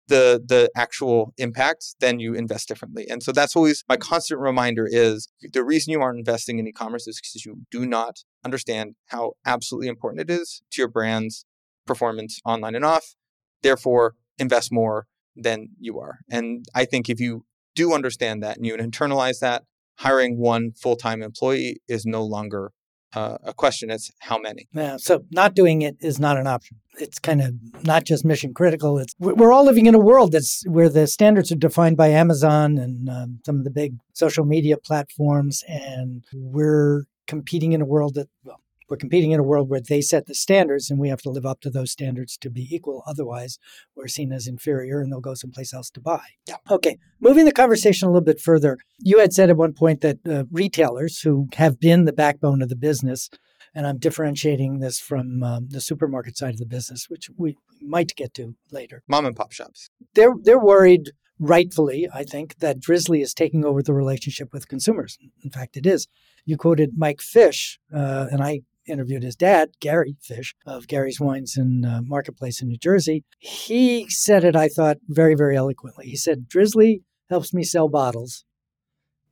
the 0.08 0.42
the 0.46 0.70
actual 0.76 1.34
impact, 1.38 1.96
then 2.00 2.20
you 2.20 2.34
invest 2.34 2.68
differently. 2.68 3.08
And 3.10 3.24
so 3.24 3.32
that's 3.32 3.56
always 3.56 3.84
my 3.88 3.98
constant 3.98 4.40
reminder 4.40 4.88
is 4.90 5.30
the 5.54 5.64
reason 5.64 5.92
you 5.92 6.02
aren't 6.02 6.20
investing 6.20 6.60
in 6.60 6.68
e-commerce 6.68 7.08
is 7.08 7.20
because 7.20 7.46
you 7.46 7.62
do 7.72 7.86
not 7.86 8.18
understand 8.44 8.96
how 9.08 9.34
absolutely 9.46 9.88
important 9.88 10.22
it 10.22 10.34
is 10.34 10.62
to 10.72 10.82
your 10.82 10.90
brand's 10.90 11.46
performance 11.86 12.40
online 12.46 12.76
and 12.76 12.86
off. 12.86 13.16
Therefore, 13.62 14.16
invest 14.38 14.72
more 14.72 15.08
than 15.36 15.70
you 15.80 16.00
are. 16.00 16.20
And 16.30 16.66
I 16.76 16.86
think 16.86 17.10
if 17.10 17.20
you 17.20 17.46
do 17.76 17.94
understand 17.94 18.44
that 18.44 18.58
and 18.58 18.66
you 18.66 18.76
internalize 18.76 19.40
that, 19.40 19.64
hiring 20.00 20.40
one 20.40 20.72
full-time 20.72 21.22
employee 21.22 21.82
is 21.88 22.06
no 22.06 22.24
longer 22.24 22.72
uh, 23.14 23.38
a 23.44 23.54
question. 23.54 23.90
is 23.90 24.12
how 24.20 24.38
many. 24.38 24.68
Yeah, 24.74 24.98
so 24.98 25.26
not 25.32 25.56
doing 25.56 25.82
it 25.82 25.98
is 26.00 26.20
not 26.20 26.38
an 26.38 26.48
option. 26.48 26.78
It's 27.00 27.20
kind 27.20 27.42
of 27.42 27.54
not 27.84 28.04
just 28.06 28.26
mission 28.26 28.54
critical. 28.54 28.98
It's 28.98 29.16
we're 29.20 29.52
all 29.52 29.66
living 29.66 29.86
in 29.86 29.96
a 29.96 30.00
world 30.00 30.34
that's 30.34 30.64
where 30.68 30.90
the 30.90 31.08
standards 31.08 31.52
are 31.52 31.56
defined 31.56 31.98
by 31.98 32.10
Amazon 32.10 32.78
and 32.78 33.10
um, 33.10 33.40
some 33.46 33.58
of 33.58 33.64
the 33.64 33.72
big 33.72 33.96
social 34.14 34.46
media 34.46 34.78
platforms, 34.78 35.64
and 35.68 36.24
we're 36.34 37.06
competing 37.28 37.74
in 37.74 37.82
a 37.82 37.86
world 37.86 38.16
that 38.16 38.30
well, 38.44 38.60
we're 38.92 38.98
competing 38.98 39.32
in 39.32 39.40
a 39.40 39.44
world 39.44 39.70
where 39.70 39.80
they 39.80 40.02
set 40.02 40.26
the 40.26 40.36
standards 40.36 40.92
and 40.92 41.00
we 41.00 41.08
have 41.08 41.22
to 41.22 41.30
live 41.30 41.46
up 41.46 41.62
to 41.62 41.70
those 41.70 41.92
standards 41.92 42.36
to 42.38 42.50
be 42.50 42.68
equal. 42.70 43.04
Otherwise, 43.08 43.58
we're 43.96 44.10
seen 44.10 44.34
as 44.34 44.48
inferior 44.48 45.00
and 45.00 45.10
they'll 45.10 45.22
go 45.22 45.34
someplace 45.34 45.74
else 45.74 45.90
to 45.90 46.02
buy. 46.02 46.20
Yeah. 46.46 46.58
Okay. 46.70 46.98
Moving 47.22 47.46
the 47.46 47.54
conversation 47.54 48.10
a 48.10 48.12
little 48.12 48.26
bit 48.26 48.42
further, 48.42 48.78
you 49.00 49.20
had 49.20 49.32
said 49.32 49.50
at 49.50 49.56
one 49.56 49.72
point 49.72 50.02
that 50.02 50.18
uh, 50.30 50.44
retailers 50.52 51.22
who 51.22 51.48
have 51.56 51.80
been 51.80 52.04
the 52.04 52.12
backbone 52.12 52.62
of 52.62 52.68
the 52.68 52.76
business, 52.76 53.30
and 53.74 53.88
I'm 53.88 53.98
differentiating 53.98 54.80
this 54.80 55.00
from 55.00 55.42
um, 55.42 55.68
the 55.70 55.80
supermarket 55.80 56.38
side 56.38 56.56
of 56.56 56.60
the 56.60 56.66
business, 56.66 57.06
which 57.08 57.30
we 57.38 57.56
might 57.80 58.14
get 58.18 58.34
to 58.34 58.56
later. 58.72 59.04
Mom 59.08 59.26
and 59.26 59.38
pop 59.38 59.54
shops. 59.54 59.90
They're 60.16 60.36
they're 60.44 60.60
worried 60.60 61.12
rightfully, 61.40 62.10
I 62.14 62.24
think, 62.24 62.60
that 62.60 62.82
Drizly 62.82 63.22
is 63.22 63.34
taking 63.34 63.64
over 63.64 63.82
the 63.82 63.94
relationship 63.94 64.52
with 64.52 64.68
consumers. 64.68 65.18
In 65.44 65.50
fact, 65.50 65.78
it 65.78 65.86
is. 65.86 66.10
You 66.46 66.58
quoted 66.58 66.92
Mike 66.98 67.20
Fisch, 67.20 67.78
uh, 67.94 68.28
and 68.32 68.44
I 68.44 68.62
interviewed 68.88 69.24
his 69.24 69.36
dad, 69.36 69.70
Gary 69.80 70.16
Fisch, 70.28 70.54
of 70.66 70.88
Gary's 70.88 71.20
Wines 71.20 71.58
and 71.58 71.86
uh, 71.86 72.02
Marketplace 72.04 72.62
in 72.62 72.68
New 72.68 72.78
Jersey. 72.78 73.24
He 73.40 74.10
said 74.10 74.44
it, 74.44 74.56
I 74.56 74.68
thought, 74.68 74.98
very, 75.08 75.36
very 75.36 75.56
eloquently. 75.56 76.06
He 76.06 76.16
said, 76.16 76.48
Drizly 76.48 77.02
helps 77.30 77.54
me 77.54 77.64
sell 77.64 77.88
bottles, 77.88 78.44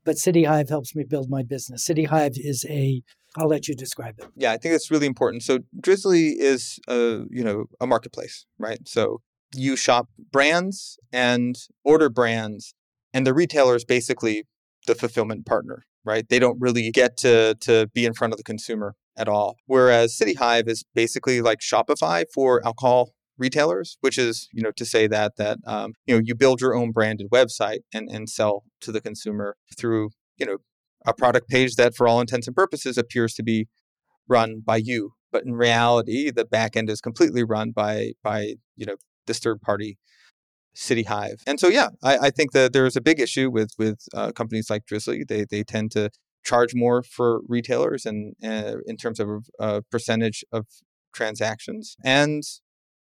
but 0.03 0.17
City 0.17 0.45
Hive 0.45 0.69
helps 0.69 0.95
me 0.95 1.03
build 1.03 1.29
my 1.29 1.43
business. 1.43 1.85
City 1.85 2.05
Hive 2.05 2.33
is 2.35 2.65
a 2.69 3.01
I'll 3.37 3.47
let 3.47 3.67
you 3.67 3.75
describe 3.75 4.15
it. 4.17 4.25
Yeah, 4.35 4.51
I 4.51 4.57
think 4.57 4.73
it's 4.73 4.89
really 4.89 5.05
important. 5.05 5.43
So 5.43 5.59
Drizly 5.79 6.33
is 6.35 6.79
a 6.87 7.21
you 7.29 7.43
know 7.43 7.65
a 7.79 7.85
marketplace, 7.85 8.45
right? 8.57 8.79
So 8.87 9.21
you 9.53 9.75
shop 9.75 10.07
brands 10.31 10.97
and 11.11 11.55
order 11.83 12.09
brands, 12.09 12.73
and 13.13 13.25
the 13.25 13.33
retailer 13.33 13.75
is 13.75 13.85
basically 13.85 14.45
the 14.87 14.95
fulfillment 14.95 15.45
partner, 15.45 15.83
right? 16.03 16.27
They 16.27 16.39
don't 16.39 16.59
really 16.59 16.89
get 16.91 17.17
to 17.17 17.55
to 17.61 17.87
be 17.93 18.05
in 18.05 18.13
front 18.13 18.33
of 18.33 18.37
the 18.37 18.43
consumer 18.43 18.95
at 19.17 19.27
all. 19.27 19.57
Whereas 19.65 20.15
City 20.15 20.33
Hive 20.33 20.67
is 20.67 20.83
basically 20.93 21.41
like 21.41 21.59
Shopify 21.59 22.25
for 22.33 22.65
alcohol 22.65 23.11
retailers, 23.37 23.97
which 24.01 24.17
is 24.17 24.49
you 24.53 24.61
know 24.61 24.71
to 24.71 24.85
say 24.85 25.07
that 25.07 25.37
that 25.37 25.57
um, 25.65 25.93
you 26.05 26.15
know 26.15 26.21
you 26.23 26.35
build 26.35 26.61
your 26.61 26.75
own 26.75 26.91
branded 26.91 27.27
website 27.31 27.79
and 27.93 28.09
and 28.09 28.29
sell 28.29 28.63
to 28.81 28.91
the 28.91 29.01
consumer 29.01 29.55
through 29.77 30.09
you 30.37 30.45
know 30.45 30.57
a 31.07 31.13
product 31.13 31.49
page 31.49 31.75
that 31.75 31.95
for 31.95 32.07
all 32.07 32.19
intents 32.19 32.45
and 32.47 32.55
purposes 32.55 32.97
appears 32.97 33.33
to 33.33 33.43
be 33.43 33.67
run 34.27 34.61
by 34.63 34.77
you, 34.77 35.13
but 35.31 35.43
in 35.45 35.53
reality 35.53 36.29
the 36.29 36.45
back 36.45 36.75
end 36.75 36.89
is 36.89 37.01
completely 37.01 37.43
run 37.43 37.71
by 37.71 38.11
by 38.23 38.55
you 38.75 38.85
know 38.85 38.95
this 39.25 39.39
third 39.39 39.61
party 39.61 39.97
City 40.73 41.03
Hive. 41.03 41.41
And 41.47 41.59
so 41.59 41.67
yeah, 41.67 41.89
I, 42.03 42.17
I 42.17 42.29
think 42.29 42.51
that 42.51 42.73
there 42.73 42.85
is 42.85 42.95
a 42.95 43.01
big 43.01 43.19
issue 43.19 43.49
with 43.49 43.71
with 43.77 43.99
uh, 44.13 44.31
companies 44.31 44.69
like 44.69 44.85
Drizly. 44.85 45.27
They 45.27 45.45
they 45.45 45.63
tend 45.63 45.91
to 45.91 46.09
charge 46.43 46.73
more 46.73 47.03
for 47.03 47.41
retailers 47.47 48.05
and 48.05 48.35
uh, 48.43 48.75
in 48.85 48.97
terms 48.97 49.19
of 49.19 49.27
uh, 49.59 49.81
percentage 49.91 50.43
of 50.51 50.65
transactions 51.13 51.95
and 52.03 52.43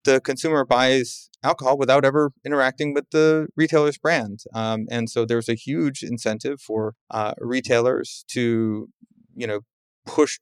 the 0.05 0.21
consumer 0.21 0.65
buys 0.65 1.29
alcohol 1.43 1.77
without 1.77 2.05
ever 2.05 2.31
interacting 2.45 2.95
with 2.95 3.11
the 3.11 3.49
retailer's 3.57 3.99
brand 3.99 4.41
um, 4.55 4.87
and 4.91 5.11
so 5.11 5.25
there's 5.25 5.49
a 5.49 5.55
huge 5.55 6.03
incentive 6.03 6.61
for 6.61 6.95
uh, 7.11 7.35
retailers 7.39 8.25
to 8.29 8.89
you 9.35 9.47
know 9.47 9.61
push 10.07 10.39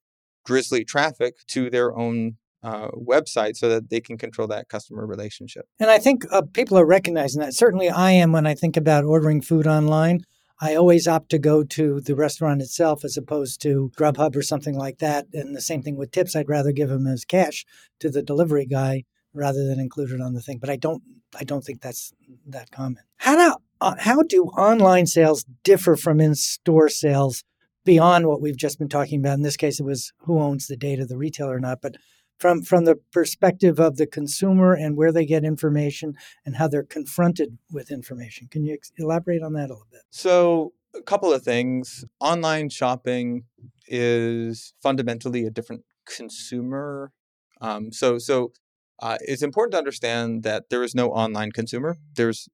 drizly 0.47 0.87
traffic 0.87 1.35
to 1.49 1.70
their 1.70 1.97
own 1.97 2.37
uh, 2.64 2.88
website 2.97 3.57
so 3.57 3.68
that 3.68 3.90
they 3.90 4.01
can 4.01 4.16
control 4.16 4.49
that 4.49 4.68
customer 4.68 5.07
relationship. 5.07 5.66
And 5.79 5.90
I 5.90 5.99
think 5.99 6.25
uh, 6.31 6.42
people 6.53 6.79
are 6.79 6.87
recognizing 6.87 7.40
that. 7.40 7.55
Certainly, 7.55 7.90
I 7.90 8.12
am 8.12 8.33
when 8.33 8.47
I 8.47 8.55
think 8.55 8.77
about 8.77 9.05
ordering 9.05 9.42
food 9.42 9.66
online. 9.66 10.25
I 10.64 10.77
always 10.77 11.07
opt 11.07 11.29
to 11.29 11.38
go 11.38 11.62
to 11.62 12.00
the 12.00 12.14
restaurant 12.14 12.62
itself 12.62 13.05
as 13.05 13.18
opposed 13.18 13.61
to 13.62 13.92
Grubhub 13.98 14.35
or 14.35 14.40
something 14.40 14.74
like 14.74 14.96
that. 14.98 15.27
And 15.35 15.55
the 15.55 15.61
same 15.61 15.83
thing 15.83 15.96
with 15.96 16.11
tips. 16.11 16.35
I'd 16.35 16.48
rather 16.48 16.72
give 16.72 16.88
them 16.88 17.07
as 17.07 17.27
cash 17.27 17.66
to 18.00 18.09
the 18.09 18.22
delivery 18.22 18.64
guy 18.64 19.05
rather 19.35 19.66
than 19.66 19.79
include 19.79 20.12
it 20.12 20.22
on 20.22 20.33
the 20.33 20.40
thing. 20.40 20.57
But 20.57 20.70
I 20.70 20.77
don't. 20.77 21.03
I 21.38 21.44
don't 21.44 21.62
think 21.62 21.83
that's 21.83 22.14
that 22.46 22.70
common. 22.70 23.03
How 23.16 23.37
do 23.37 23.57
uh, 23.83 23.96
how 23.98 24.22
do 24.22 24.44
online 24.57 25.05
sales 25.05 25.44
differ 25.64 25.96
from 25.96 26.18
in-store 26.18 26.88
sales 26.88 27.44
beyond 27.85 28.27
what 28.27 28.40
we've 28.40 28.57
just 28.57 28.79
been 28.79 28.88
talking 28.88 29.20
about? 29.20 29.35
In 29.35 29.42
this 29.42 29.59
case, 29.59 29.79
it 29.79 29.85
was 29.85 30.14
who 30.20 30.38
owns 30.38 30.66
the 30.66 30.79
data, 30.79 31.05
the 31.05 31.18
retailer 31.18 31.57
or 31.57 31.61
not. 31.61 31.83
But 31.83 31.96
from 32.38 32.62
from 32.62 32.85
the 32.85 32.97
perspective 33.12 33.79
of 33.79 33.97
the 33.97 34.07
consumer 34.07 34.75
and 34.75 34.97
where 34.97 35.12
they 35.12 35.25
get 35.25 35.44
information 35.44 36.14
and 36.44 36.57
how 36.57 36.68
they're 36.68 36.83
confronted 36.83 37.59
with 37.70 37.90
information. 37.90 38.49
Can 38.51 38.64
you 38.64 38.75
ex- 38.75 38.92
elaborate 38.97 39.42
on 39.42 39.53
that 39.55 39.70
a 39.70 39.75
little 39.75 39.87
bit? 39.90 40.03
So, 40.11 40.73
a 40.94 41.03
couple 41.03 41.33
of 41.33 41.42
things. 41.42 42.05
Online 42.20 42.68
shopping 42.68 43.44
is 43.87 44.75
fundamentally 44.83 45.44
a 45.44 45.51
different 45.51 45.83
consumer. 46.07 47.12
Um, 47.61 47.92
so, 47.92 48.18
so 48.18 48.53
uh, 49.01 49.18
it's 49.20 49.42
important 49.42 49.73
to 49.73 49.79
understand 49.79 50.42
that 50.42 50.70
there 50.70 50.83
is 50.83 50.94
no 50.94 51.11
online 51.11 51.53
consumer. 51.53 51.97
There's 52.14 52.49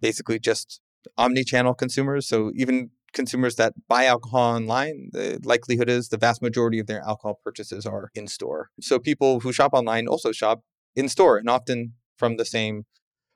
basically 0.00 0.38
just 0.38 0.80
omni-channel 1.16 1.74
consumers. 1.74 2.26
So 2.26 2.52
even 2.54 2.90
consumers 3.12 3.56
that 3.56 3.74
buy 3.88 4.04
alcohol 4.06 4.56
online, 4.56 5.10
the 5.12 5.40
likelihood 5.44 5.88
is 5.88 6.08
the 6.08 6.16
vast 6.16 6.42
majority 6.42 6.78
of 6.78 6.86
their 6.86 7.00
alcohol 7.02 7.40
purchases 7.42 7.86
are 7.86 8.10
in 8.14 8.26
store. 8.26 8.70
So 8.80 8.98
people 8.98 9.40
who 9.40 9.52
shop 9.52 9.72
online 9.72 10.08
also 10.08 10.32
shop 10.32 10.60
in 10.94 11.08
store 11.08 11.36
and 11.36 11.48
often 11.48 11.94
from 12.16 12.36
the 12.36 12.44
same 12.44 12.84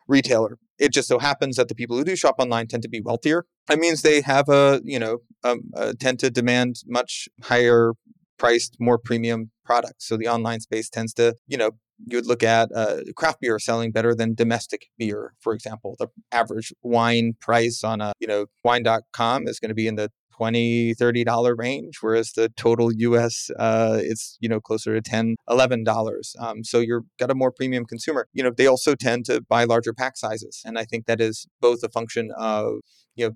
retailer. 0.09 0.59
It 0.79 0.93
just 0.93 1.09
so 1.09 1.19
happens 1.19 1.57
that 1.57 1.69
the 1.69 1.75
people 1.75 1.97
who 1.97 2.05
do 2.05 2.17
shop 2.17 2.37
online 2.39 2.67
tend 2.67 2.83
to 2.83 2.89
be 2.89 3.01
wealthier. 3.01 3.47
That 3.67 3.79
means 3.79 4.03
they 4.03 4.21
have 4.21 4.49
a, 4.49 4.81
you 4.85 4.99
know, 4.99 5.19
um, 5.43 5.71
tend 5.99 6.19
to 6.21 6.31
demand 6.31 6.77
much 6.87 7.29
higher 7.45 7.93
priced, 8.39 8.77
more 8.79 8.99
premium 8.99 9.51
products. 9.65 10.07
So 10.07 10.17
the 10.17 10.29
online 10.29 10.61
space 10.61 10.91
tends 10.91 11.15
to, 11.15 11.35
you 11.47 11.57
know, 11.57 11.73
you 12.05 12.17
would 12.19 12.27
look 12.27 12.43
at 12.43 12.71
uh, 12.75 12.99
craft 13.17 13.41
beer 13.41 13.59
selling 13.59 13.93
better 13.93 14.15
than 14.15 14.35
domestic 14.35 14.87
beer, 14.99 15.35
for 15.41 15.53
example. 15.53 15.97
The 15.99 16.09
average 16.33 16.73
wine 16.83 17.35
price 17.41 17.83
on 17.83 18.01
a, 18.01 18.13
you 18.21 18.27
know, 18.27 18.47
wine.com 18.65 19.49
is 19.49 19.59
going 19.59 19.71
to 19.71 19.75
be 19.75 19.87
in 19.87 19.97
the 19.97 20.11
20 20.37 20.95
30 20.95 21.25
dollar 21.25 21.55
range 21.57 21.99
whereas 22.03 22.33
the 22.33 22.51
total 22.57 22.91
us 22.91 23.51
uh, 23.59 23.99
it's 24.03 24.37
you 24.41 24.49
know 24.49 24.61
closer 24.61 24.95
to 24.95 25.01
10 25.01 25.37
11 25.49 25.85
dollars 25.85 26.37
um, 26.39 26.63
so 26.63 26.79
you're 26.79 27.03
got 27.19 27.31
a 27.31 27.35
more 27.35 27.51
premium 27.51 27.85
consumer 27.85 28.29
you 28.35 28.43
know 28.43 28.51
they 28.51 28.67
also 28.67 28.95
tend 28.95 29.25
to 29.25 29.41
buy 29.49 29.65
larger 29.65 29.95
pack 29.95 30.17
sizes 30.17 30.63
and 30.65 30.79
i 30.79 30.85
think 30.85 31.07
that 31.07 31.21
is 31.21 31.47
both 31.61 31.83
a 31.83 31.89
function 31.89 32.31
of 32.37 32.81
you 33.15 33.27
know 33.27 33.35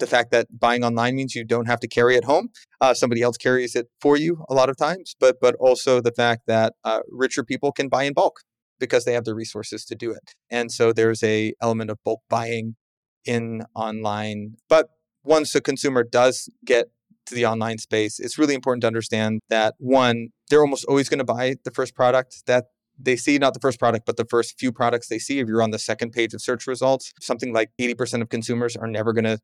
the 0.00 0.06
fact 0.06 0.30
that 0.32 0.46
buying 0.58 0.82
online 0.82 1.14
means 1.14 1.34
you 1.34 1.44
don't 1.44 1.66
have 1.66 1.80
to 1.80 1.88
carry 1.88 2.16
it 2.16 2.24
home. 2.24 2.48
Uh, 2.80 2.94
somebody 2.94 3.22
else 3.22 3.36
carries 3.36 3.76
it 3.76 3.88
for 4.00 4.16
you 4.16 4.44
a 4.48 4.54
lot 4.54 4.68
of 4.68 4.76
times, 4.76 5.14
but 5.20 5.36
but 5.40 5.54
also 5.56 6.00
the 6.00 6.12
fact 6.12 6.42
that 6.46 6.74
uh, 6.84 7.00
richer 7.08 7.44
people 7.44 7.70
can 7.70 7.88
buy 7.88 8.04
in 8.04 8.12
bulk 8.12 8.40
because 8.80 9.04
they 9.04 9.12
have 9.12 9.24
the 9.24 9.34
resources 9.34 9.84
to 9.84 9.94
do 9.94 10.10
it. 10.10 10.34
And 10.50 10.72
so 10.72 10.92
there's 10.92 11.22
a 11.22 11.52
element 11.62 11.90
of 11.90 11.98
bulk 12.04 12.22
buying 12.28 12.76
in 13.24 13.62
online. 13.74 14.56
But 14.68 14.88
once 15.22 15.54
a 15.54 15.60
consumer 15.60 16.02
does 16.02 16.48
get 16.64 16.86
to 17.26 17.34
the 17.34 17.46
online 17.46 17.78
space, 17.78 18.18
it's 18.18 18.38
really 18.38 18.54
important 18.54 18.80
to 18.80 18.86
understand 18.86 19.40
that 19.50 19.74
one, 19.78 20.30
they're 20.48 20.62
almost 20.62 20.86
always 20.86 21.08
going 21.08 21.18
to 21.18 21.24
buy 21.24 21.56
the 21.64 21.70
first 21.70 21.94
product 21.94 22.42
that 22.46 22.64
they 23.02 23.16
see 23.16 23.38
not 23.38 23.54
the 23.54 23.60
first 23.60 23.78
product, 23.78 24.04
but 24.04 24.16
the 24.16 24.26
first 24.26 24.58
few 24.58 24.72
products 24.72 25.08
they 25.08 25.18
see. 25.18 25.38
If 25.38 25.48
you're 25.48 25.62
on 25.62 25.70
the 25.70 25.78
second 25.78 26.12
page 26.12 26.34
of 26.34 26.42
search 26.42 26.66
results, 26.66 27.12
something 27.20 27.52
like 27.52 27.70
80% 27.80 28.22
of 28.22 28.28
consumers 28.28 28.76
are 28.76 28.86
never 28.86 29.12
going 29.12 29.24
to 29.24 29.38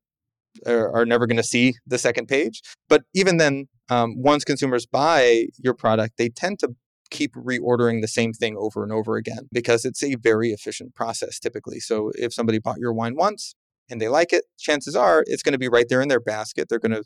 are, 0.66 0.94
are 0.94 1.06
never 1.06 1.26
going 1.26 1.36
to 1.36 1.42
see 1.42 1.74
the 1.86 1.98
second 1.98 2.26
page. 2.26 2.62
But 2.88 3.02
even 3.14 3.36
then, 3.36 3.68
um, 3.88 4.14
once 4.16 4.44
consumers 4.44 4.86
buy 4.86 5.46
your 5.58 5.74
product, 5.74 6.14
they 6.18 6.28
tend 6.28 6.58
to 6.60 6.74
keep 7.10 7.34
reordering 7.34 8.00
the 8.00 8.08
same 8.08 8.32
thing 8.32 8.56
over 8.56 8.82
and 8.82 8.92
over 8.92 9.16
again 9.16 9.48
because 9.52 9.84
it's 9.84 10.02
a 10.02 10.16
very 10.16 10.50
efficient 10.50 10.94
process 10.94 11.38
typically. 11.38 11.78
So 11.78 12.10
if 12.14 12.32
somebody 12.32 12.58
bought 12.58 12.78
your 12.78 12.92
wine 12.92 13.14
once 13.16 13.54
and 13.88 14.00
they 14.00 14.08
like 14.08 14.32
it, 14.32 14.44
chances 14.58 14.96
are 14.96 15.22
it's 15.26 15.42
going 15.42 15.52
to 15.52 15.58
be 15.58 15.68
right 15.68 15.86
there 15.88 16.02
in 16.02 16.08
their 16.08 16.20
basket. 16.20 16.68
They're 16.68 16.80
going 16.80 16.92
to 16.92 17.04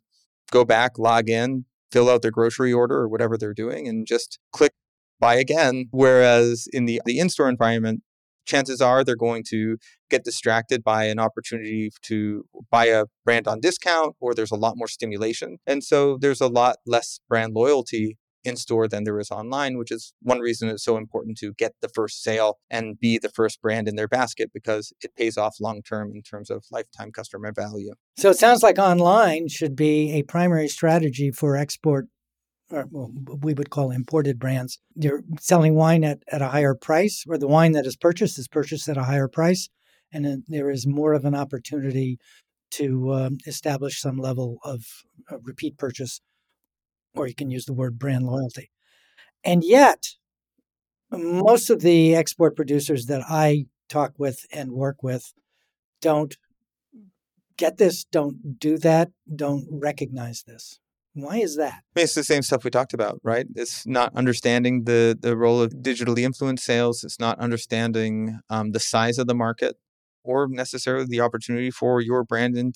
go 0.51 0.65
back, 0.65 0.99
log 0.99 1.29
in, 1.29 1.67
fill 1.93 2.09
out 2.09 2.23
their 2.23 2.31
grocery 2.31 2.73
order 2.73 2.97
or 2.97 3.09
whatever 3.09 3.37
they're 3.37 3.55
doing, 3.55 3.87
and 3.87 4.07
just 4.07 4.39
click 4.53 4.73
buy 5.19 5.35
again. 5.35 5.87
Whereas 5.91 6.67
in 6.73 6.87
the, 6.87 7.01
the 7.05 7.19
in 7.19 7.29
store 7.29 7.49
environment, 7.49 8.03
chances 8.51 8.81
are 8.81 9.05
they're 9.05 9.17
going 9.17 9.45
to 9.49 9.77
get 10.11 10.25
distracted 10.25 10.83
by 10.83 11.05
an 11.05 11.19
opportunity 11.19 11.91
to 12.03 12.45
buy 12.71 12.87
a 12.87 13.05
brand 13.25 13.47
on 13.47 13.61
discount 13.61 14.17
or 14.21 14.35
there's 14.35 14.51
a 14.51 14.57
lot 14.57 14.75
more 14.77 14.89
stimulation. 14.89 15.59
And 15.67 15.85
so 15.85 16.19
there's 16.21 16.41
a 16.41 16.49
lot 16.49 16.77
less 16.85 17.21
brand 17.29 17.55
loyalty 17.55 18.19
in 18.43 18.57
store 18.57 18.89
than 18.89 19.05
there 19.05 19.19
is 19.21 19.31
online, 19.31 19.77
which 19.77 19.91
is 19.91 20.15
one 20.23 20.39
reason 20.39 20.69
it's 20.69 20.85
so 20.85 20.97
important 20.97 21.37
to 21.39 21.53
get 21.55 21.73
the 21.83 21.89
first 21.89 22.23
sale 22.23 22.59
and 22.71 22.99
be 22.99 23.19
the 23.19 23.29
first 23.29 23.61
brand 23.61 23.87
in 23.87 23.97
their 23.97 24.09
basket 24.09 24.51
because 24.53 24.93
it 25.03 25.15
pays 25.15 25.37
off 25.37 25.57
long 25.61 25.83
term 25.83 26.11
in 26.15 26.23
terms 26.23 26.51
of 26.51 26.65
lifetime 26.71 27.13
customer 27.13 27.53
value. 27.55 27.93
So 28.17 28.31
it 28.31 28.39
sounds 28.39 28.63
like 28.63 28.79
online 28.79 29.49
should 29.49 29.77
be 29.77 30.13
a 30.13 30.23
primary 30.23 30.69
strategy 30.69 31.31
for 31.31 31.57
export 31.57 32.07
or 32.71 32.87
we 33.43 33.55
would 33.55 33.71
call 33.71 33.91
imported 33.91 34.39
brands. 34.39 34.79
You're 34.95 35.23
selling 35.39 35.75
wine 35.75 36.05
at, 36.05 36.23
at 36.31 36.43
a 36.43 36.49
higher 36.49 36.75
price, 36.75 37.25
or 37.29 37.39
the 37.39 37.49
wine 37.49 37.73
that 37.73 37.87
is 37.87 37.97
purchased 37.97 38.39
is 38.39 38.49
purchased 38.49 38.89
at 38.89 38.97
a 38.97 39.05
higher 39.05 39.29
price. 39.29 39.69
And 40.13 40.25
then 40.25 40.45
there 40.49 40.71
is 40.71 40.87
more 40.87 41.13
of 41.13 41.25
an 41.25 41.35
opportunity 41.35 42.19
to 42.73 43.13
um, 43.13 43.39
establish 43.47 44.01
some 44.01 44.17
level 44.17 44.59
of 44.65 44.85
uh, 45.31 45.39
repeat 45.43 45.77
purchase, 45.79 46.21
or 47.15 47.27
you 47.27 47.35
can 47.35 47.51
use 47.51 47.65
the 47.65 47.73
word 47.73 47.99
brand 47.99 48.25
loyalty. 48.25 48.71
And 49.45 49.65
yet, 49.65 50.07
most 51.11 51.71
of 51.71 51.81
the 51.81 52.15
export 52.15 52.57
producers 52.57 53.07
that 53.07 53.23
I 53.29 53.67
talk 53.89 54.13
with 54.19 54.47
and 54.53 54.73
work 54.73 55.03
with 55.03 55.33
don't 56.01 56.37
get 57.57 57.77
this, 57.77 58.05
don't 58.05 58.59
do 58.59 58.79
that, 58.79 59.11
don't 59.35 59.67
recognize 59.71 60.45
this. 60.47 60.79
Why 61.15 61.39
is 61.39 61.57
that? 61.57 61.83
It's 61.97 62.15
the 62.15 62.23
same 62.23 62.43
stuff 62.43 62.65
we 62.65 62.71
talked 62.71 62.95
about, 62.95 63.21
right? 63.25 63.47
It's 63.57 63.87
not 63.87 64.15
understanding 64.15 64.85
the 64.85 65.19
the 65.21 65.37
role 65.37 65.61
of 65.61 65.73
digitally 65.73 66.21
influenced 66.21 66.65
sales. 66.65 67.03
It's 67.03 67.19
not 67.19 67.39
understanding 67.41 68.41
um, 68.49 68.73
the 68.73 68.81
size 68.81 69.19
of 69.19 69.27
the 69.27 69.35
market 69.35 69.77
or 70.23 70.47
necessarily 70.49 71.07
the 71.07 71.21
opportunity 71.21 71.71
for 71.71 72.01
your 72.01 72.23
brand 72.23 72.57
in, 72.57 72.73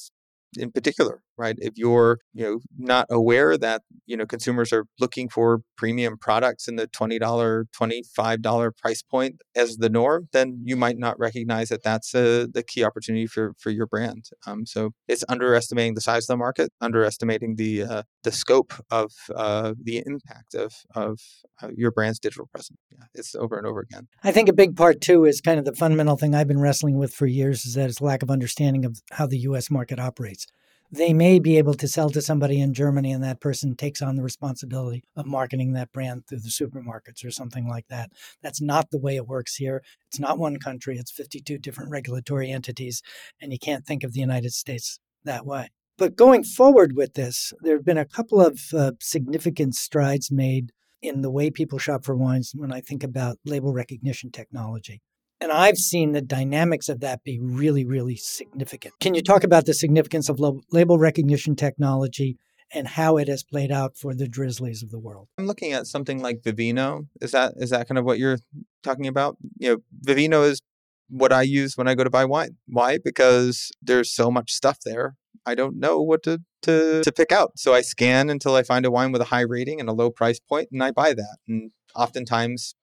in 0.56 0.72
particular 0.72 1.22
right? 1.36 1.56
If 1.58 1.74
you're 1.76 2.18
you 2.32 2.44
know 2.44 2.60
not 2.78 3.06
aware 3.10 3.56
that 3.58 3.82
you 4.06 4.16
know 4.16 4.26
consumers 4.26 4.72
are 4.72 4.86
looking 4.98 5.28
for 5.28 5.60
premium 5.76 6.16
products 6.18 6.68
in 6.68 6.76
the 6.76 6.86
$20 6.86 7.18
$25 7.20 8.76
price 8.76 9.02
point 9.02 9.42
as 9.56 9.76
the 9.76 9.88
norm 9.88 10.28
then 10.32 10.60
you 10.64 10.76
might 10.76 10.98
not 10.98 11.18
recognize 11.18 11.68
that 11.68 11.82
that's 11.82 12.14
a, 12.14 12.46
the 12.46 12.62
key 12.62 12.84
opportunity 12.84 13.26
for 13.26 13.52
for 13.58 13.70
your 13.70 13.86
brand. 13.86 14.26
Um, 14.46 14.66
so 14.66 14.90
it's 15.08 15.24
underestimating 15.28 15.94
the 15.94 16.00
size 16.00 16.24
of 16.24 16.34
the 16.34 16.36
market 16.36 16.70
underestimating 16.80 17.56
the 17.56 17.82
uh, 17.82 18.02
the 18.22 18.32
scope 18.32 18.72
of 18.90 19.12
uh, 19.34 19.74
the 19.82 20.02
impact 20.06 20.54
of 20.54 20.72
of 20.94 21.20
uh, 21.62 21.68
your 21.76 21.90
brand's 21.90 22.18
digital 22.18 22.46
presence. 22.46 22.78
Yeah 22.90 23.04
it's 23.14 23.34
over 23.34 23.56
and 23.56 23.66
over 23.66 23.80
again. 23.80 24.08
I 24.22 24.32
think 24.32 24.48
a 24.48 24.52
big 24.52 24.76
part 24.76 25.00
too 25.00 25.24
is 25.24 25.40
kind 25.40 25.58
of 25.58 25.64
the 25.64 25.74
fundamental 25.74 26.16
thing 26.16 26.34
i've 26.34 26.48
been 26.48 26.60
wrestling 26.60 26.98
with 26.98 27.14
for 27.14 27.26
years 27.26 27.64
is 27.66 27.74
that 27.74 27.88
it's 27.88 28.00
lack 28.00 28.22
of 28.22 28.30
understanding 28.30 28.84
of 28.84 29.00
how 29.12 29.26
the 29.26 29.38
us 29.38 29.70
market 29.70 29.98
operates 29.98 30.46
they 30.94 31.12
may 31.12 31.38
be 31.38 31.58
able 31.58 31.74
to 31.74 31.88
sell 31.88 32.10
to 32.10 32.22
somebody 32.22 32.60
in 32.60 32.74
Germany 32.74 33.12
and 33.12 33.22
that 33.24 33.40
person 33.40 33.74
takes 33.74 34.00
on 34.00 34.16
the 34.16 34.22
responsibility 34.22 35.02
of 35.16 35.26
marketing 35.26 35.72
that 35.72 35.92
brand 35.92 36.26
through 36.26 36.40
the 36.40 36.48
supermarkets 36.48 37.24
or 37.24 37.30
something 37.30 37.66
like 37.68 37.86
that. 37.88 38.10
That's 38.42 38.60
not 38.60 38.90
the 38.90 38.98
way 38.98 39.16
it 39.16 39.26
works 39.26 39.56
here. 39.56 39.82
It's 40.08 40.20
not 40.20 40.38
one 40.38 40.58
country, 40.58 40.96
it's 40.96 41.10
52 41.10 41.58
different 41.58 41.90
regulatory 41.90 42.50
entities, 42.50 43.02
and 43.40 43.52
you 43.52 43.58
can't 43.58 43.84
think 43.84 44.04
of 44.04 44.12
the 44.12 44.20
United 44.20 44.52
States 44.52 44.98
that 45.24 45.44
way. 45.44 45.70
But 45.96 46.16
going 46.16 46.44
forward 46.44 46.96
with 46.96 47.14
this, 47.14 47.52
there 47.60 47.76
have 47.76 47.84
been 47.84 47.98
a 47.98 48.04
couple 48.04 48.40
of 48.40 48.60
uh, 48.72 48.92
significant 49.00 49.74
strides 49.74 50.30
made 50.30 50.72
in 51.02 51.22
the 51.22 51.30
way 51.30 51.50
people 51.50 51.78
shop 51.78 52.04
for 52.04 52.16
wines 52.16 52.52
when 52.54 52.72
I 52.72 52.80
think 52.80 53.04
about 53.04 53.38
label 53.44 53.72
recognition 53.72 54.30
technology. 54.30 55.02
And 55.40 55.52
I've 55.52 55.76
seen 55.76 56.12
the 56.12 56.22
dynamics 56.22 56.88
of 56.88 57.00
that 57.00 57.22
be 57.24 57.38
really, 57.40 57.84
really 57.84 58.16
significant. 58.16 58.94
Can 59.00 59.14
you 59.14 59.22
talk 59.22 59.44
about 59.44 59.66
the 59.66 59.74
significance 59.74 60.28
of 60.28 60.40
label 60.72 60.98
recognition 60.98 61.56
technology 61.56 62.38
and 62.72 62.88
how 62.88 63.16
it 63.18 63.28
has 63.28 63.42
played 63.42 63.70
out 63.70 63.96
for 63.96 64.14
the 64.14 64.26
Drizlys 64.26 64.82
of 64.82 64.90
the 64.90 64.98
world? 64.98 65.28
I'm 65.36 65.46
looking 65.46 65.72
at 65.72 65.86
something 65.86 66.22
like 66.22 66.42
Vivino. 66.42 67.08
Is 67.20 67.32
that 67.32 67.54
is 67.56 67.70
that 67.70 67.88
kind 67.88 67.98
of 67.98 68.04
what 68.04 68.18
you're 68.18 68.38
talking 68.82 69.06
about? 69.06 69.36
You 69.58 69.70
know, 69.70 69.76
Vivino 70.06 70.48
is 70.48 70.60
what 71.08 71.32
I 71.32 71.42
use 71.42 71.76
when 71.76 71.88
I 71.88 71.94
go 71.94 72.04
to 72.04 72.10
buy 72.10 72.24
wine. 72.24 72.56
Why? 72.66 72.98
Because 72.98 73.70
there's 73.82 74.10
so 74.10 74.30
much 74.30 74.52
stuff 74.52 74.78
there. 74.84 75.16
I 75.46 75.54
don't 75.54 75.78
know 75.78 76.00
what 76.00 76.22
to, 76.22 76.40
to, 76.62 77.02
to 77.02 77.12
pick 77.12 77.30
out. 77.30 77.58
So 77.58 77.74
I 77.74 77.82
scan 77.82 78.30
until 78.30 78.54
I 78.54 78.62
find 78.62 78.86
a 78.86 78.90
wine 78.90 79.12
with 79.12 79.20
a 79.20 79.26
high 79.26 79.42
rating 79.42 79.78
and 79.78 79.88
a 79.88 79.92
low 79.92 80.10
price 80.10 80.40
point, 80.40 80.68
and 80.72 80.82
I 80.82 80.90
buy 80.90 81.12
that. 81.12 81.36
And 81.46 81.70
oftentimes 81.94 82.74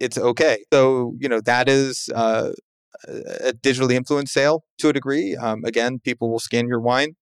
it's 0.00 0.18
okay. 0.18 0.64
So, 0.72 1.14
you 1.18 1.28
know, 1.28 1.40
that 1.40 1.68
is 1.68 2.08
uh, 2.14 2.52
a 3.06 3.52
digitally 3.52 3.94
influenced 3.94 4.32
sale 4.32 4.64
to 4.78 4.88
a 4.88 4.92
degree. 4.92 5.36
Um, 5.36 5.64
again, 5.64 5.98
people 5.98 6.30
will 6.30 6.38
scan 6.38 6.68
your 6.68 6.80
wine. 6.80 7.14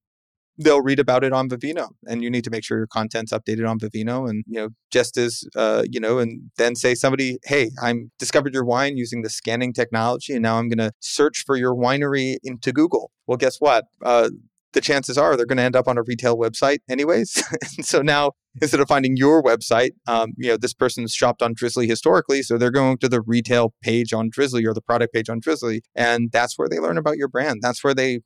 They'll 0.59 0.81
read 0.81 0.99
about 0.99 1.23
it 1.23 1.35
on 1.35 1.51
Vivino, 1.51 1.89
and 2.07 2.23
you 2.23 2.31
need 2.31 2.45
to 2.45 2.51
make 2.51 2.65
sure 2.65 2.79
your 2.79 2.87
content's 2.87 3.31
updated 3.31 3.69
on 3.69 3.79
Vivino. 3.79 4.27
And 4.29 4.43
you 4.47 4.59
know, 4.59 4.69
just 4.91 5.19
as 5.19 5.45
uh, 5.55 5.83
you 5.91 6.01
know, 6.01 6.19
and 6.19 6.51
then 6.57 6.75
say 6.75 6.95
somebody, 6.95 7.37
"Hey, 7.45 7.73
I'm 7.83 8.11
discovered 8.19 8.55
your 8.55 8.65
wine 8.65 8.97
using 8.97 9.21
the 9.21 9.29
scanning 9.29 9.75
technology, 9.75 10.33
and 10.33 10.43
now 10.43 10.57
I'm 10.59 10.71
going 10.71 10.79
to 10.79 10.93
search 11.01 11.45
for 11.45 11.57
your 11.57 11.75
winery 11.75 12.37
into 12.43 12.73
Google." 12.73 13.11
Well, 13.27 13.37
guess 13.37 13.59
what? 13.59 13.85
Uh, 14.03 14.31
the 14.73 14.81
chances 14.81 15.17
are 15.17 15.37
they're 15.37 15.47
going 15.47 15.57
to 15.57 15.63
end 15.63 15.77
up 15.77 15.89
on 15.89 15.99
a 15.99 16.03
retail 16.03 16.37
website 16.37 16.79
anyways. 16.89 17.43
so 17.81 18.03
now 18.03 18.33
instead 18.61 18.81
of 18.81 18.89
finding 18.89 19.17
your 19.17 19.43
website, 19.43 19.91
um, 20.07 20.33
you 20.37 20.49
know, 20.49 20.57
this 20.57 20.75
person's 20.75 21.13
shopped 21.13 21.43
on 21.43 21.55
Drizly 21.55 21.89
historically, 21.89 22.43
so 22.43 22.59
they're 22.59 22.71
going 22.71 22.99
to 22.99 23.09
the 23.09 23.21
retail 23.21 23.75
page 23.83 24.13
on 24.13 24.31
Drizly 24.31 24.67
or 24.67 24.75
the 24.75 24.83
product 24.83 25.13
page 25.15 25.29
on 25.29 25.41
Drizly, 25.41 25.81
and 25.95 26.31
that's 26.33 26.59
where 26.59 26.69
they 26.69 26.79
learn 26.79 26.99
about 26.99 27.17
your 27.17 27.29
brand. 27.29 27.61
That's 27.63 27.83
where 27.85 27.95
they 27.95 28.21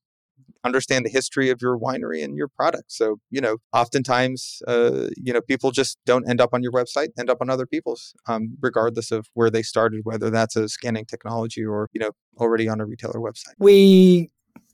understand 0.65 1.05
the 1.07 1.11
history 1.11 1.51
of 1.51 1.61
your 1.63 1.79
winery 1.79 2.23
and 2.23 2.37
your 2.37 2.49
product. 2.49 2.93
So, 2.93 3.17
you 3.31 3.41
know, 3.41 3.59
oftentimes, 3.73 4.61
uh, 4.69 5.09
you 5.17 5.33
know, 5.33 5.41
people 5.41 5.71
just 5.71 5.99
don't 6.05 6.29
end 6.29 6.41
up 6.41 6.51
on 6.53 6.63
your 6.63 6.73
website, 6.73 7.09
end 7.19 7.31
up 7.31 7.39
on 7.41 7.49
other 7.49 7.67
people's, 7.67 8.15
um, 8.27 8.57
regardless 8.61 9.11
of 9.11 9.29
where 9.35 9.51
they 9.51 9.63
started, 9.63 10.01
whether 10.05 10.31
that's 10.31 10.57
a 10.57 10.69
scanning 10.69 11.07
technology 11.07 11.65
or, 11.65 11.89
you 11.93 12.01
know, 12.01 12.11
already 12.39 12.69
on 12.69 12.81
a 12.81 12.87
retailer 12.87 13.21
website. 13.21 13.55
We 13.59 14.31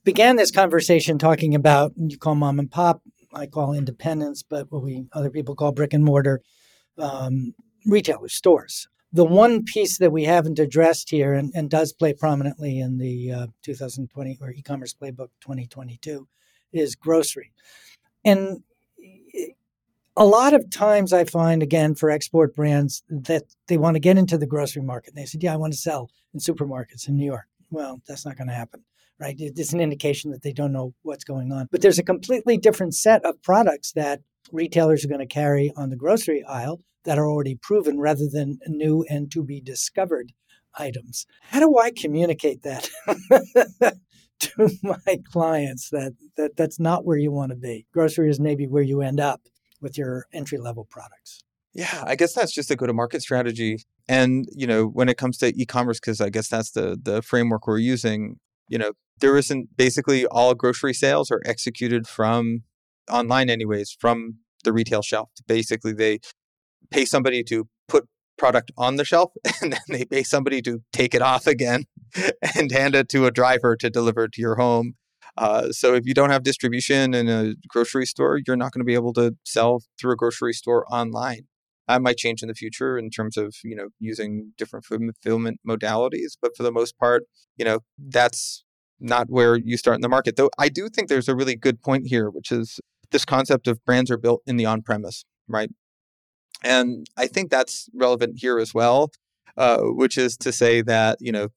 began 0.06 0.36
this 0.36 0.52
conversation 0.52 1.18
talking 1.18 1.54
about 1.54 1.92
you 1.96 2.16
call 2.16 2.36
mom 2.36 2.60
and 2.60 2.70
pop, 2.70 3.02
I 3.34 3.46
call 3.46 3.74
independence, 3.74 4.42
but 4.42 4.70
what 4.70 4.82
we 4.82 5.04
other 5.12 5.30
people 5.30 5.56
call 5.56 5.72
brick 5.72 5.92
and 5.92 6.04
mortar 6.04 6.40
um, 6.96 7.54
retailers, 7.84 8.32
stores. 8.32 8.88
The 9.12 9.24
one 9.24 9.64
piece 9.64 9.98
that 9.98 10.12
we 10.12 10.24
haven't 10.24 10.60
addressed 10.60 11.10
here 11.10 11.34
and, 11.34 11.52
and 11.54 11.68
does 11.68 11.92
play 11.92 12.14
prominently 12.14 12.78
in 12.78 12.98
the 12.98 13.32
uh, 13.32 13.46
2020 13.62 14.38
or 14.40 14.52
e-commerce 14.52 14.94
playbook 14.94 15.30
2022 15.40 16.28
is 16.72 16.94
grocery. 16.94 17.52
And 18.24 18.62
a 20.16 20.24
lot 20.24 20.54
of 20.54 20.70
times 20.70 21.12
I 21.12 21.24
find, 21.24 21.62
again, 21.62 21.94
for 21.94 22.10
export 22.10 22.54
brands 22.54 23.02
that 23.08 23.42
they 23.66 23.76
want 23.76 23.96
to 23.96 24.00
get 24.00 24.18
into 24.18 24.38
the 24.38 24.46
grocery 24.46 24.82
market. 24.82 25.14
And 25.14 25.18
They 25.18 25.26
said, 25.26 25.42
yeah, 25.42 25.52
I 25.52 25.56
want 25.56 25.72
to 25.72 25.78
sell 25.78 26.10
in 26.32 26.40
supermarkets 26.40 27.08
in 27.08 27.16
New 27.16 27.26
York. 27.26 27.46
Well, 27.70 28.00
that's 28.06 28.24
not 28.24 28.36
going 28.36 28.48
to 28.48 28.54
happen 28.54 28.84
right? 29.20 29.34
It's 29.38 29.72
an 29.72 29.80
indication 29.80 30.30
that 30.30 30.42
they 30.42 30.52
don't 30.52 30.72
know 30.72 30.94
what's 31.02 31.24
going 31.24 31.52
on. 31.52 31.68
But 31.70 31.82
there's 31.82 31.98
a 31.98 32.04
completely 32.04 32.56
different 32.56 32.94
set 32.94 33.24
of 33.24 33.42
products 33.42 33.92
that 33.92 34.20
retailers 34.52 35.04
are 35.04 35.08
going 35.08 35.20
to 35.20 35.26
carry 35.26 35.72
on 35.76 35.90
the 35.90 35.96
grocery 35.96 36.44
aisle 36.44 36.80
that 37.04 37.18
are 37.18 37.28
already 37.28 37.54
proven 37.54 37.98
rather 37.98 38.28
than 38.30 38.58
new 38.66 39.04
and 39.08 39.30
to 39.32 39.42
be 39.42 39.60
discovered 39.60 40.32
items. 40.74 41.26
How 41.42 41.60
do 41.60 41.78
I 41.78 41.90
communicate 41.90 42.62
that 42.62 42.90
to 44.40 44.70
my 44.82 45.18
clients 45.32 45.90
that, 45.90 46.14
that 46.36 46.56
that's 46.56 46.78
not 46.78 47.04
where 47.04 47.16
you 47.16 47.32
want 47.32 47.50
to 47.50 47.56
be? 47.56 47.86
Grocery 47.92 48.28
is 48.28 48.40
maybe 48.40 48.66
where 48.66 48.82
you 48.82 49.00
end 49.00 49.20
up 49.20 49.42
with 49.80 49.96
your 49.96 50.26
entry 50.32 50.58
level 50.58 50.84
products. 50.84 51.40
Yeah, 51.72 52.04
I 52.06 52.16
guess 52.16 52.32
that's 52.32 52.52
just 52.52 52.70
a 52.70 52.76
go 52.76 52.86
to 52.86 52.94
market 52.94 53.20
strategy. 53.20 53.84
And, 54.08 54.46
you 54.52 54.66
know, 54.66 54.86
when 54.86 55.08
it 55.08 55.18
comes 55.18 55.36
to 55.38 55.52
e-commerce, 55.60 56.00
because 56.00 56.20
I 56.20 56.30
guess 56.30 56.48
that's 56.48 56.70
the 56.70 56.98
the 57.00 57.20
framework 57.20 57.66
we're 57.66 57.78
using, 57.78 58.38
you 58.68 58.78
know, 58.78 58.92
there 59.20 59.36
isn't 59.36 59.76
basically 59.76 60.26
all 60.26 60.54
grocery 60.54 60.94
sales 60.94 61.30
are 61.30 61.40
executed 61.44 62.06
from 62.06 62.62
online 63.10 63.48
anyways 63.50 63.96
from 63.98 64.38
the 64.64 64.72
retail 64.72 65.02
shelf. 65.02 65.30
Basically 65.46 65.92
they 65.92 66.18
pay 66.90 67.04
somebody 67.04 67.42
to 67.44 67.68
put 67.88 68.06
product 68.36 68.70
on 68.76 68.96
the 68.96 69.04
shelf 69.04 69.32
and 69.62 69.72
then 69.72 69.80
they 69.88 70.04
pay 70.04 70.22
somebody 70.22 70.60
to 70.62 70.80
take 70.92 71.14
it 71.14 71.22
off 71.22 71.46
again 71.46 71.84
and 72.56 72.70
hand 72.70 72.94
it 72.94 73.08
to 73.08 73.26
a 73.26 73.30
driver 73.30 73.76
to 73.76 73.88
deliver 73.88 74.28
to 74.28 74.40
your 74.40 74.56
home. 74.56 74.94
Uh, 75.38 75.70
so 75.70 75.94
if 75.94 76.06
you 76.06 76.14
don't 76.14 76.30
have 76.30 76.42
distribution 76.42 77.12
in 77.12 77.28
a 77.28 77.54
grocery 77.68 78.06
store 78.06 78.38
you're 78.46 78.56
not 78.56 78.72
going 78.72 78.80
to 78.80 78.84
be 78.84 78.94
able 78.94 79.12
to 79.12 79.34
sell 79.44 79.82
through 79.98 80.12
a 80.12 80.16
grocery 80.16 80.52
store 80.52 80.84
online. 80.92 81.46
That 81.88 82.02
might 82.02 82.16
change 82.16 82.42
in 82.42 82.48
the 82.48 82.54
future 82.54 82.98
in 82.98 83.10
terms 83.10 83.36
of 83.36 83.54
you 83.62 83.76
know 83.76 83.88
using 84.00 84.52
different 84.58 84.84
fulfillment 84.84 85.60
modalities 85.66 86.36
but 86.40 86.56
for 86.56 86.62
the 86.62 86.72
most 86.72 86.98
part 86.98 87.24
you 87.56 87.64
know 87.64 87.80
that's 87.96 88.64
not 89.00 89.26
where 89.28 89.56
you 89.56 89.76
start 89.76 89.96
in 89.96 90.00
the 90.00 90.08
market. 90.08 90.36
Though 90.36 90.50
I 90.58 90.68
do 90.68 90.88
think 90.88 91.08
there's 91.08 91.28
a 91.28 91.36
really 91.36 91.56
good 91.56 91.80
point 91.82 92.06
here, 92.06 92.30
which 92.30 92.50
is 92.50 92.80
this 93.10 93.24
concept 93.24 93.68
of 93.68 93.84
brands 93.84 94.10
are 94.10 94.16
built 94.16 94.42
in 94.46 94.56
the 94.56 94.66
on 94.66 94.82
premise, 94.82 95.24
right? 95.48 95.70
And 96.62 97.06
I 97.16 97.26
think 97.26 97.50
that's 97.50 97.88
relevant 97.94 98.38
here 98.38 98.58
as 98.58 98.74
well, 98.74 99.10
uh, 99.56 99.78
which 99.80 100.16
is 100.16 100.36
to 100.38 100.52
say 100.52 100.82
that, 100.82 101.18
you 101.20 101.32
know, 101.32 101.48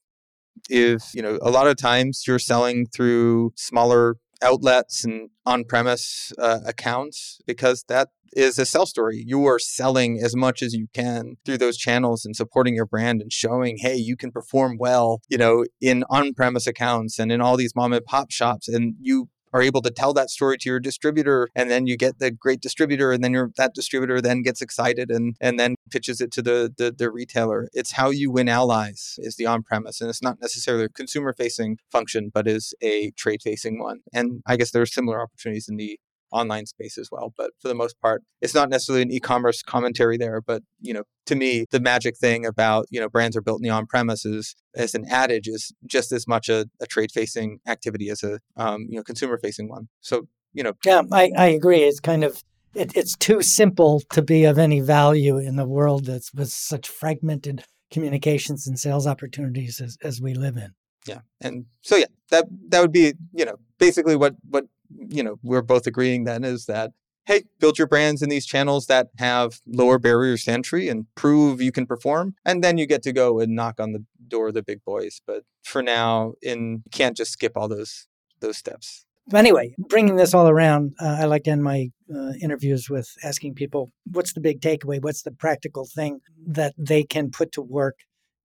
if, 0.68 1.14
you 1.14 1.22
know, 1.22 1.38
a 1.42 1.50
lot 1.50 1.66
of 1.66 1.76
times 1.76 2.24
you're 2.26 2.38
selling 2.38 2.86
through 2.86 3.52
smaller 3.56 4.16
outlets 4.42 5.04
and 5.04 5.30
on 5.46 5.64
premise 5.64 6.32
uh, 6.38 6.60
accounts 6.66 7.40
because 7.46 7.84
that 7.88 8.08
is 8.32 8.58
a 8.58 8.66
sell 8.66 8.86
story. 8.86 9.22
You 9.26 9.46
are 9.46 9.58
selling 9.58 10.20
as 10.22 10.36
much 10.36 10.62
as 10.62 10.74
you 10.74 10.86
can 10.94 11.36
through 11.44 11.58
those 11.58 11.76
channels 11.76 12.24
and 12.24 12.36
supporting 12.36 12.74
your 12.74 12.86
brand 12.86 13.20
and 13.20 13.32
showing, 13.32 13.78
hey, 13.78 13.96
you 13.96 14.16
can 14.16 14.30
perform 14.30 14.76
well, 14.78 15.20
you 15.28 15.38
know, 15.38 15.64
in 15.80 16.04
on 16.10 16.34
premise 16.34 16.66
accounts 16.66 17.18
and 17.18 17.32
in 17.32 17.40
all 17.40 17.56
these 17.56 17.74
mom 17.74 17.92
and 17.92 18.04
pop 18.04 18.30
shops. 18.30 18.68
And 18.68 18.94
you 19.00 19.28
are 19.52 19.62
able 19.62 19.82
to 19.82 19.90
tell 19.90 20.12
that 20.14 20.30
story 20.30 20.56
to 20.58 20.68
your 20.68 20.80
distributor 20.80 21.48
and 21.54 21.70
then 21.70 21.86
you 21.86 21.96
get 21.96 22.18
the 22.18 22.30
great 22.30 22.60
distributor 22.60 23.12
and 23.12 23.22
then 23.22 23.32
your 23.32 23.50
that 23.56 23.74
distributor 23.74 24.20
then 24.20 24.42
gets 24.42 24.62
excited 24.62 25.10
and 25.10 25.36
and 25.40 25.58
then 25.58 25.74
pitches 25.90 26.20
it 26.20 26.30
to 26.32 26.42
the, 26.42 26.72
the 26.76 26.90
the 26.92 27.10
retailer. 27.10 27.68
It's 27.72 27.92
how 27.92 28.10
you 28.10 28.30
win 28.30 28.48
allies 28.48 29.16
is 29.18 29.36
the 29.36 29.46
on-premise 29.46 30.00
and 30.00 30.10
it's 30.10 30.22
not 30.22 30.40
necessarily 30.40 30.84
a 30.84 30.88
consumer 30.88 31.32
facing 31.32 31.78
function 31.90 32.30
but 32.32 32.46
is 32.46 32.74
a 32.82 33.10
trade 33.12 33.42
facing 33.42 33.78
one. 33.78 34.00
And 34.12 34.42
i 34.46 34.56
guess 34.56 34.70
there 34.70 34.82
are 34.82 34.86
similar 34.86 35.20
opportunities 35.20 35.68
in 35.68 35.76
the 35.76 35.98
online 36.32 36.66
space 36.66 36.98
as 36.98 37.08
well. 37.10 37.32
But 37.36 37.52
for 37.60 37.68
the 37.68 37.74
most 37.74 38.00
part, 38.00 38.22
it's 38.40 38.54
not 38.54 38.68
necessarily 38.68 39.02
an 39.02 39.10
e-commerce 39.10 39.62
commentary 39.62 40.16
there. 40.16 40.40
But 40.40 40.62
you 40.80 40.94
know, 40.94 41.04
to 41.26 41.34
me, 41.34 41.66
the 41.70 41.80
magic 41.80 42.16
thing 42.16 42.46
about 42.46 42.86
you 42.90 43.00
know 43.00 43.08
brands 43.08 43.36
are 43.36 43.42
built 43.42 43.60
in 43.60 43.64
the 43.64 43.70
on-premises 43.70 44.54
as 44.74 44.94
an 44.94 45.04
adage 45.10 45.48
is 45.48 45.72
just 45.86 46.12
as 46.12 46.26
much 46.26 46.48
a, 46.48 46.66
a 46.80 46.86
trade-facing 46.86 47.60
activity 47.66 48.08
as 48.10 48.22
a 48.22 48.38
um, 48.56 48.86
you 48.88 48.96
know 48.96 49.02
consumer-facing 49.02 49.68
one. 49.68 49.88
So 50.00 50.28
you 50.52 50.62
know, 50.62 50.72
yeah, 50.84 51.02
I, 51.12 51.30
I 51.36 51.46
agree. 51.46 51.82
It's 51.82 52.00
kind 52.00 52.24
of 52.24 52.42
it, 52.74 52.96
it's 52.96 53.16
too 53.16 53.42
simple 53.42 54.02
to 54.10 54.22
be 54.22 54.44
of 54.44 54.58
any 54.58 54.80
value 54.80 55.38
in 55.38 55.56
the 55.56 55.66
world 55.66 56.06
that's 56.06 56.32
with 56.32 56.50
such 56.50 56.88
fragmented 56.88 57.64
communications 57.90 58.66
and 58.66 58.78
sales 58.78 59.06
opportunities 59.06 59.80
as, 59.80 59.96
as 60.02 60.20
we 60.20 60.34
live 60.34 60.56
in. 60.56 60.72
Yeah, 61.06 61.20
and 61.40 61.66
so 61.80 61.96
yeah, 61.96 62.06
that 62.30 62.46
that 62.68 62.80
would 62.80 62.92
be 62.92 63.14
you 63.32 63.44
know 63.44 63.56
basically 63.78 64.16
what 64.16 64.34
what 64.48 64.66
you 64.96 65.22
know, 65.22 65.38
we're 65.42 65.62
both 65.62 65.86
agreeing 65.86 66.24
then 66.24 66.44
is 66.44 66.66
that 66.66 66.92
hey, 67.26 67.44
build 67.60 67.78
your 67.78 67.86
brands 67.86 68.22
in 68.22 68.28
these 68.28 68.44
channels 68.44 68.86
that 68.86 69.08
have 69.18 69.60
lower 69.66 70.00
barriers 70.00 70.44
to 70.44 70.50
entry 70.50 70.88
and 70.88 71.06
prove 71.14 71.60
you 71.60 71.70
can 71.70 71.86
perform. 71.86 72.34
And 72.44 72.64
then 72.64 72.76
you 72.76 72.86
get 72.86 73.04
to 73.04 73.12
go 73.12 73.38
and 73.38 73.54
knock 73.54 73.78
on 73.78 73.92
the 73.92 74.04
door 74.26 74.48
of 74.48 74.54
the 74.54 74.64
big 74.64 74.84
boys. 74.84 75.20
But 75.26 75.44
for 75.62 75.80
now, 75.80 76.32
in 76.42 76.82
can't 76.90 77.16
just 77.16 77.32
skip 77.32 77.56
all 77.56 77.68
those 77.68 78.08
those 78.40 78.56
steps. 78.56 79.04
Anyway, 79.32 79.74
bringing 79.78 80.16
this 80.16 80.34
all 80.34 80.48
around, 80.48 80.94
uh, 81.00 81.18
I 81.20 81.26
like 81.26 81.44
to 81.44 81.50
end 81.50 81.62
my 81.62 81.90
uh, 82.12 82.32
interviews 82.42 82.90
with 82.90 83.14
asking 83.22 83.54
people, 83.54 83.92
what's 84.10 84.32
the 84.32 84.40
big 84.40 84.60
takeaway? 84.60 85.00
What's 85.00 85.22
the 85.22 85.30
practical 85.30 85.86
thing 85.86 86.20
that 86.48 86.74
they 86.76 87.04
can 87.04 87.30
put 87.30 87.52
to 87.52 87.62
work 87.62 87.98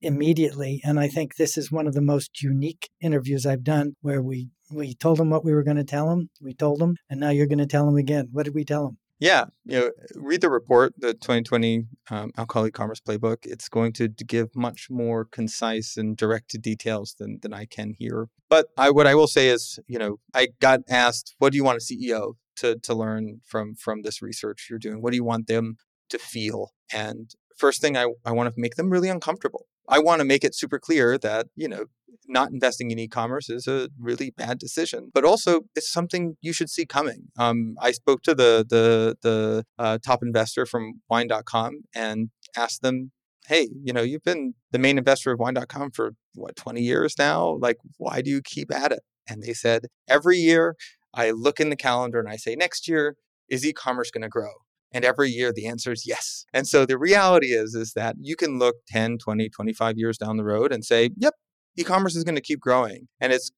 immediately. 0.06 0.82
And 0.84 1.00
I 1.00 1.08
think 1.08 1.36
this 1.36 1.58
is 1.58 1.72
one 1.72 1.88
of 1.88 1.94
the 1.94 2.02
most 2.02 2.42
unique 2.42 2.90
interviews 3.02 3.46
I've 3.46 3.64
done 3.64 3.96
where 4.02 4.22
we 4.22 4.50
we 4.72 4.96
told 4.96 5.20
them 5.20 5.30
what 5.30 5.46
we 5.46 5.54
were 5.54 5.64
going 5.64 5.78
to 5.78 5.84
tell 5.84 6.10
them. 6.10 6.30
We 6.42 6.54
told 6.54 6.80
them, 6.80 6.96
and 7.10 7.20
now 7.20 7.30
you're 7.30 7.48
going 7.48 7.60
to 7.60 7.68
tell 7.68 7.86
them 7.86 7.98
again. 7.98 8.30
What 8.32 8.46
did 8.46 8.56
we 8.56 8.66
tell 8.66 8.86
them? 8.86 8.98
Yeah, 9.20 9.46
you 9.64 9.80
know, 9.80 9.92
read 10.16 10.42
the 10.42 10.50
report, 10.50 10.94
the 10.98 11.14
2020 11.14 11.86
um, 12.12 12.32
Alcohol 12.38 12.68
E-commerce 12.68 13.00
Playbook. 13.00 13.46
It's 13.46 13.70
going 13.70 13.94
to 13.94 14.10
give 14.10 14.50
much 14.56 14.88
more 14.90 15.24
concise 15.24 15.96
and 15.96 16.18
direct 16.18 16.60
details 16.62 17.16
than 17.18 17.40
than 17.42 17.54
I 17.54 17.66
can 17.66 17.94
here. 17.98 18.28
But 18.50 18.68
I, 18.78 18.90
what 18.90 19.08
I 19.08 19.16
will 19.16 19.28
say 19.28 19.48
is, 19.48 19.80
you 19.88 19.98
know, 19.98 20.18
I 20.34 20.50
got 20.60 20.82
asked, 20.90 21.36
"What 21.40 21.54
do 21.54 21.58
you 21.58 21.64
want 21.64 21.82
a 21.82 21.86
CEO 21.86 22.34
to 22.58 22.78
to 22.78 22.94
learn 22.94 23.42
from 23.46 23.76
from 23.76 24.02
this 24.02 24.22
research 24.22 24.68
you're 24.70 24.80
doing? 24.80 25.02
What 25.02 25.12
do 25.12 25.18
you 25.18 25.24
want 25.24 25.48
them 25.48 25.78
to 26.10 26.20
feel?" 26.20 26.72
And 26.92 27.32
first 27.58 27.82
thing, 27.82 27.96
I 27.96 28.08
I 28.26 28.34
want 28.34 28.54
to 28.54 28.60
make 28.60 28.76
them 28.76 28.90
really 28.90 29.10
uncomfortable. 29.10 29.68
I 29.90 30.00
want 30.00 30.20
to 30.20 30.26
make 30.26 30.44
it 30.44 30.56
super 30.56 30.80
clear 30.80 31.18
that, 31.20 31.48
you 31.56 31.68
know, 31.68 31.86
not 32.28 32.52
investing 32.52 32.92
in 32.92 33.00
e-commerce 33.00 33.50
is 33.50 33.68
a 33.68 33.90
really 34.00 34.32
bad 34.32 34.58
decision, 34.58 35.12
but 35.14 35.24
also 35.24 35.62
it's 35.76 35.92
something 35.92 36.38
you 36.42 36.54
should 36.54 36.70
see 36.70 36.86
coming. 36.86 37.28
Um, 37.38 37.76
I 37.80 37.92
spoke 37.92 38.24
to 38.24 38.34
the 38.34 38.66
the 38.68 39.18
the 39.22 39.64
uh, 39.78 39.98
top 40.04 40.24
investor 40.24 40.66
from 40.66 41.02
Wine.com 41.10 41.82
and 41.94 42.30
asked 42.56 42.82
them, 42.82 43.12
"Hey, 43.48 43.70
you 43.84 43.94
know, 43.94 44.02
you've 44.02 44.24
been 44.24 44.56
the 44.72 44.80
main 44.80 44.98
investor 44.98 45.32
of 45.32 45.40
Wine.com 45.40 45.92
for 45.92 46.14
what 46.34 46.56
20 46.56 46.82
years 46.82 47.16
now. 47.18 47.58
Like, 47.60 47.78
why 47.98 48.22
do 48.22 48.30
you 48.30 48.42
keep 48.42 48.74
at 48.74 48.92
it?" 48.92 49.04
And 49.30 49.44
they 49.44 49.54
said, 49.54 49.86
"Every 50.08 50.38
year, 50.38 50.76
I 51.14 51.32
look 51.32 51.60
in 51.60 51.70
the 51.70 51.76
calendar 51.76 52.20
and 52.20 52.30
I 52.30 52.38
say, 52.38 52.56
next 52.56 52.88
year 52.88 53.16
is 53.50 53.66
e-commerce 53.66 54.12
going 54.12 54.24
to 54.24 54.30
grow?" 54.30 54.65
And 54.96 55.04
every 55.04 55.30
year 55.30 55.52
the 55.52 55.68
answer 55.68 55.92
is 55.92 56.08
yes. 56.08 56.46
And 56.54 56.66
so 56.66 56.86
the 56.86 56.98
reality 56.98 57.48
is 57.48 57.76
is 57.76 57.94
that 57.94 58.16
you 58.22 58.38
can 58.38 58.58
look 58.58 58.78
10, 58.88 59.18
20, 59.18 59.50
25 59.50 59.98
years 59.98 60.18
down 60.18 60.38
the 60.38 60.46
road 60.46 60.72
and 60.72 60.86
say, 60.86 61.10
"Yep, 61.18 61.34
e-commerce 61.76 62.16
is 62.16 62.24
going 62.24 62.36
to 62.36 62.42
keep 62.42 62.62
growing." 62.62 63.10
And 63.20 63.34
it's 63.34 63.52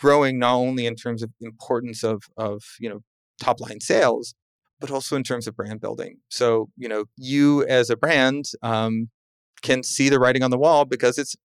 growing 0.00 0.40
not 0.40 0.54
only 0.54 0.86
in 0.86 0.96
terms 0.96 1.22
of 1.22 1.30
importance 1.40 2.02
of 2.02 2.24
of, 2.36 2.64
you 2.80 2.88
know, 2.88 3.00
top 3.40 3.60
line 3.60 3.78
sales, 3.80 4.34
but 4.80 4.90
also 4.90 5.14
in 5.14 5.22
terms 5.22 5.46
of 5.46 5.54
brand 5.54 5.80
building. 5.80 6.16
So, 6.28 6.70
you 6.76 6.88
know, 6.88 7.04
you 7.16 7.64
as 7.66 7.88
a 7.88 7.96
brand 7.96 8.46
um, 8.60 9.10
can 9.62 9.84
see 9.84 10.08
the 10.08 10.18
writing 10.18 10.42
on 10.42 10.50
the 10.50 10.58
wall 10.58 10.84
because 10.86 11.18
it's 11.18 11.36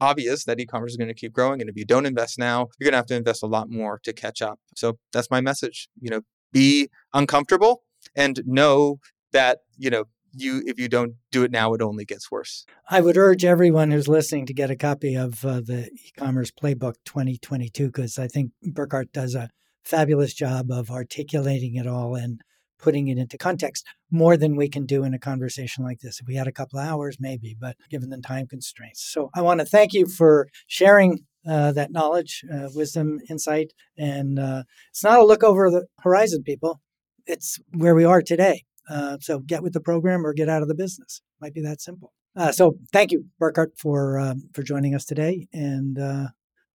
obvious 0.00 0.44
that 0.44 0.60
e-commerce 0.60 0.92
is 0.92 0.96
going 0.96 1.08
to 1.08 1.14
keep 1.14 1.32
growing 1.32 1.60
and 1.60 1.70
if 1.70 1.76
you 1.76 1.84
don't 1.86 2.04
invest 2.04 2.38
now 2.38 2.68
you're 2.78 2.84
going 2.84 2.92
to 2.92 2.98
have 2.98 3.06
to 3.06 3.16
invest 3.16 3.42
a 3.42 3.46
lot 3.46 3.70
more 3.70 3.98
to 4.04 4.12
catch 4.12 4.42
up 4.42 4.60
so 4.74 4.98
that's 5.10 5.30
my 5.30 5.40
message 5.40 5.88
you 5.98 6.10
know 6.10 6.20
be 6.52 6.90
uncomfortable 7.14 7.82
and 8.16 8.40
know 8.44 8.98
that, 9.32 9.58
you 9.76 9.90
know, 9.90 10.04
you 10.32 10.62
if 10.66 10.78
you 10.78 10.88
don't 10.88 11.14
do 11.30 11.44
it 11.44 11.50
now, 11.50 11.72
it 11.74 11.82
only 11.82 12.04
gets 12.04 12.30
worse. 12.30 12.64
I 12.90 13.00
would 13.00 13.16
urge 13.16 13.44
everyone 13.44 13.90
who's 13.90 14.08
listening 14.08 14.46
to 14.46 14.54
get 14.54 14.70
a 14.70 14.76
copy 14.76 15.14
of 15.14 15.44
uh, 15.44 15.60
the 15.60 15.90
e-commerce 15.92 16.50
playbook 16.50 16.94
2022 17.04 17.86
because 17.86 18.18
I 18.18 18.28
think 18.28 18.52
Bourcard 18.64 19.12
does 19.12 19.34
a 19.34 19.50
fabulous 19.84 20.34
job 20.34 20.70
of 20.70 20.90
articulating 20.90 21.76
it 21.76 21.86
all 21.86 22.14
and 22.14 22.40
putting 22.78 23.08
it 23.08 23.16
into 23.16 23.38
context 23.38 23.86
more 24.10 24.36
than 24.36 24.56
we 24.56 24.68
can 24.68 24.84
do 24.84 25.02
in 25.04 25.14
a 25.14 25.18
conversation 25.18 25.82
like 25.82 26.00
this. 26.00 26.20
If 26.20 26.26
we 26.26 26.34
had 26.34 26.46
a 26.46 26.52
couple 26.52 26.78
of 26.78 26.86
hours, 26.86 27.16
maybe, 27.18 27.56
but 27.58 27.76
given 27.88 28.10
the 28.10 28.18
time 28.18 28.46
constraints. 28.46 29.02
So 29.10 29.30
I 29.34 29.40
want 29.40 29.60
to 29.60 29.66
thank 29.66 29.94
you 29.94 30.06
for 30.06 30.48
sharing 30.66 31.20
uh, 31.48 31.72
that 31.72 31.92
knowledge, 31.92 32.44
uh, 32.52 32.68
wisdom, 32.74 33.20
insight, 33.30 33.72
and 33.96 34.38
uh, 34.38 34.64
it's 34.90 35.04
not 35.04 35.20
a 35.20 35.24
look 35.24 35.42
over 35.42 35.70
the 35.70 35.86
horizon, 36.00 36.42
people 36.42 36.80
it's 37.26 37.58
where 37.74 37.94
we 37.94 38.04
are 38.04 38.22
today. 38.22 38.64
Uh, 38.88 39.18
so 39.20 39.40
get 39.40 39.62
with 39.62 39.72
the 39.72 39.80
program 39.80 40.24
or 40.24 40.32
get 40.32 40.48
out 40.48 40.62
of 40.62 40.68
the 40.68 40.74
business. 40.74 41.22
Might 41.40 41.54
be 41.54 41.62
that 41.62 41.80
simple. 41.80 42.12
Uh, 42.36 42.52
so 42.52 42.76
thank 42.92 43.12
you, 43.12 43.24
Bourcard, 43.40 43.68
for 43.78 44.18
um, 44.18 44.48
for 44.52 44.62
joining 44.62 44.94
us 44.94 45.06
today, 45.06 45.48
and 45.54 45.98
uh, 45.98 46.26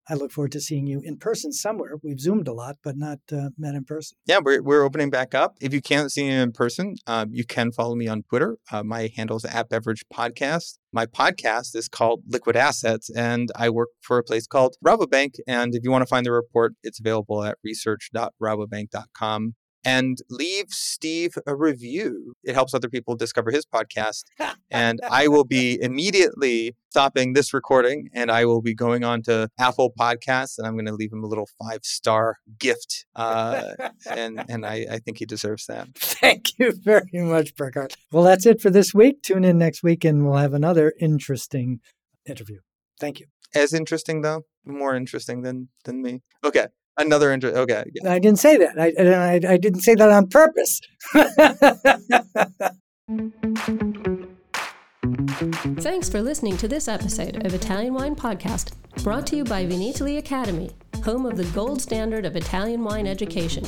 I 0.10 0.16
look 0.16 0.32
forward 0.32 0.52
to 0.54 0.60
seeing 0.60 0.88
you 0.88 1.02
in 1.04 1.18
person 1.18 1.54
somewhere. 1.54 1.98
We've 2.04 2.20
zoomed 2.20 2.48
a 2.48 2.54
lot, 2.54 2.78
but 2.84 2.98
not 2.98 3.20
uh, 3.32 3.50
met 3.60 3.76
in 3.76 3.84
person. 3.84 4.18
Yeah, 4.26 4.40
we're 4.44 4.64
we're 4.64 4.82
opening 4.84 5.12
back 5.12 5.36
up. 5.36 5.58
If 5.62 5.72
you 5.72 5.82
can't 5.82 6.12
see 6.12 6.24
me 6.24 6.36
in 6.36 6.52
person, 6.52 6.96
um, 7.06 7.30
you 7.32 7.46
can 7.46 7.72
follow 7.72 7.94
me 7.94 8.08
on 8.08 8.24
Twitter. 8.24 8.58
Uh, 8.72 8.82
my 8.84 9.12
handle 9.16 9.38
is 9.38 9.46
at 9.46 9.70
Beverage 9.70 10.04
Podcast. 10.12 10.80
My 10.92 11.06
podcast 11.06 11.76
is 11.76 11.88
called 11.88 12.24
Liquid 12.28 12.56
Assets, 12.56 13.12
and 13.16 13.50
I 13.56 13.70
work 13.70 13.90
for 14.02 14.18
a 14.18 14.24
place 14.24 14.48
called 14.48 14.78
Rabobank. 14.84 15.36
And 15.48 15.76
if 15.76 15.84
you 15.84 15.92
want 15.92 16.02
to 16.02 16.08
find 16.08 16.26
the 16.26 16.32
report, 16.32 16.74
it's 16.82 17.00
available 17.00 17.44
at 17.44 17.60
research.rabobank.com 17.64 19.54
and 19.84 20.20
leave 20.30 20.68
Steve 20.70 21.34
a 21.46 21.56
review. 21.56 22.34
It 22.44 22.54
helps 22.54 22.74
other 22.74 22.90
people 22.90 23.16
discover 23.16 23.52
his 23.52 23.66
podcast. 23.66 24.24
and 24.70 25.00
I 25.10 25.28
will 25.28 25.44
be 25.44 25.80
immediately 25.82 26.76
stopping 26.90 27.34
this 27.34 27.54
recording 27.54 28.10
and 28.14 28.30
I 28.30 28.46
will 28.46 28.62
be 28.62 28.74
going 28.74 29.04
on 29.04 29.22
to 29.24 29.50
Apple 29.60 29.94
Podcasts 29.98 30.58
and 30.58 30.68
I'm 30.68 30.74
going 30.74 30.86
to 30.86 30.94
leave 30.94 31.12
him 31.12 31.24
a 31.24 31.28
little 31.28 31.48
five 31.62 31.80
star 31.84 32.38
gift. 32.60 33.06
Uh, 33.16 33.74
and 34.10 34.44
and 34.50 34.66
I, 34.66 34.86
I 34.92 35.00
think 35.00 35.18
he 35.18 35.26
deserves 35.26 35.66
that. 35.68 35.88
Thank 35.96 36.60
you 36.60 36.74
very 36.74 37.10
much, 37.14 37.56
Bourcard. 37.56 37.96
Well, 38.12 38.24
that's 38.24 38.46
it 38.46 38.62
for 38.62 38.70
this 38.70 38.94
week. 38.94 39.24
Tune 39.24 39.44
in 39.44 39.58
next 39.58 39.84
week 39.84 40.04
and 40.04 40.26
we'll 40.26 40.38
have 40.38 40.54
another 40.54 40.94
interesting 41.00 41.80
interview. 42.28 42.60
Thank 43.00 43.20
you. 43.20 43.28
As 43.54 43.74
interesting, 43.74 44.22
though? 44.22 44.44
More 44.66 44.96
interesting 44.96 45.42
than, 45.42 45.70
than 45.84 46.02
me. 46.02 46.22
Okay. 46.44 46.68
Another 46.98 47.32
interest. 47.32 47.56
Okay. 47.56 47.84
Yeah. 47.94 48.12
I 48.12 48.20
didn't 48.20 48.40
say 48.40 48.58
that. 48.58 48.80
I, 48.80 48.94
I, 49.00 49.54
I 49.54 49.58
didn't 49.58 49.82
say 49.82 49.96
that 49.96 50.10
on 50.10 50.28
purpose. 50.28 50.82
Thanks 55.82 56.10
for 56.10 56.22
listening 56.22 56.58
to 56.58 56.68
this 56.68 56.88
episode 56.88 57.46
of 57.46 57.54
Italian 57.54 57.94
Wine 57.94 58.16
Podcast, 58.16 58.74
brought 59.04 59.28
to 59.28 59.36
you 59.36 59.44
by 59.44 59.66
Vinitaly 59.66 60.18
Academy, 60.18 60.72
home 61.04 61.26
of 61.26 61.38
the 61.38 61.46
gold 61.46 61.82
standard 61.82 62.26
of 62.26 62.36
Italian 62.36 62.84
wine 62.84 63.08
education. 63.08 63.64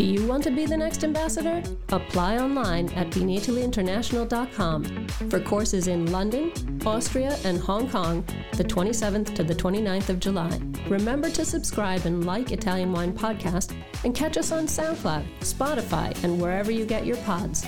Do 0.00 0.06
you 0.06 0.26
want 0.26 0.42
to 0.44 0.50
be 0.50 0.64
the 0.64 0.78
next 0.78 1.04
ambassador? 1.04 1.62
Apply 1.90 2.38
online 2.38 2.88
at 2.94 3.10
vinitalyinternational.com 3.10 5.08
for 5.28 5.40
courses 5.40 5.88
in 5.88 6.10
London, 6.10 6.80
Austria, 6.86 7.36
and 7.44 7.60
Hong 7.60 7.86
Kong 7.86 8.24
the 8.54 8.64
27th 8.64 9.34
to 9.34 9.44
the 9.44 9.54
29th 9.54 10.08
of 10.08 10.18
July. 10.18 10.58
Remember 10.88 11.28
to 11.28 11.44
subscribe 11.44 12.06
and 12.06 12.24
like 12.24 12.50
Italian 12.50 12.92
Wine 12.92 13.12
Podcast 13.12 13.76
and 14.02 14.14
catch 14.14 14.38
us 14.38 14.52
on 14.52 14.64
SoundCloud, 14.64 15.26
Spotify, 15.40 16.24
and 16.24 16.40
wherever 16.40 16.70
you 16.70 16.86
get 16.86 17.04
your 17.04 17.18
pods. 17.18 17.66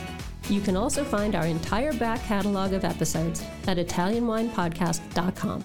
You 0.49 0.63
can 0.63 0.75
also 0.75 1.05
find 1.05 1.35
our 1.35 1.45
entire 1.47 1.93
back 1.93 2.23
catalog 2.23 2.73
of 2.73 2.87
episodes 2.87 3.45
at 3.67 3.77
ItalianWinePodcast.com. 3.77 5.65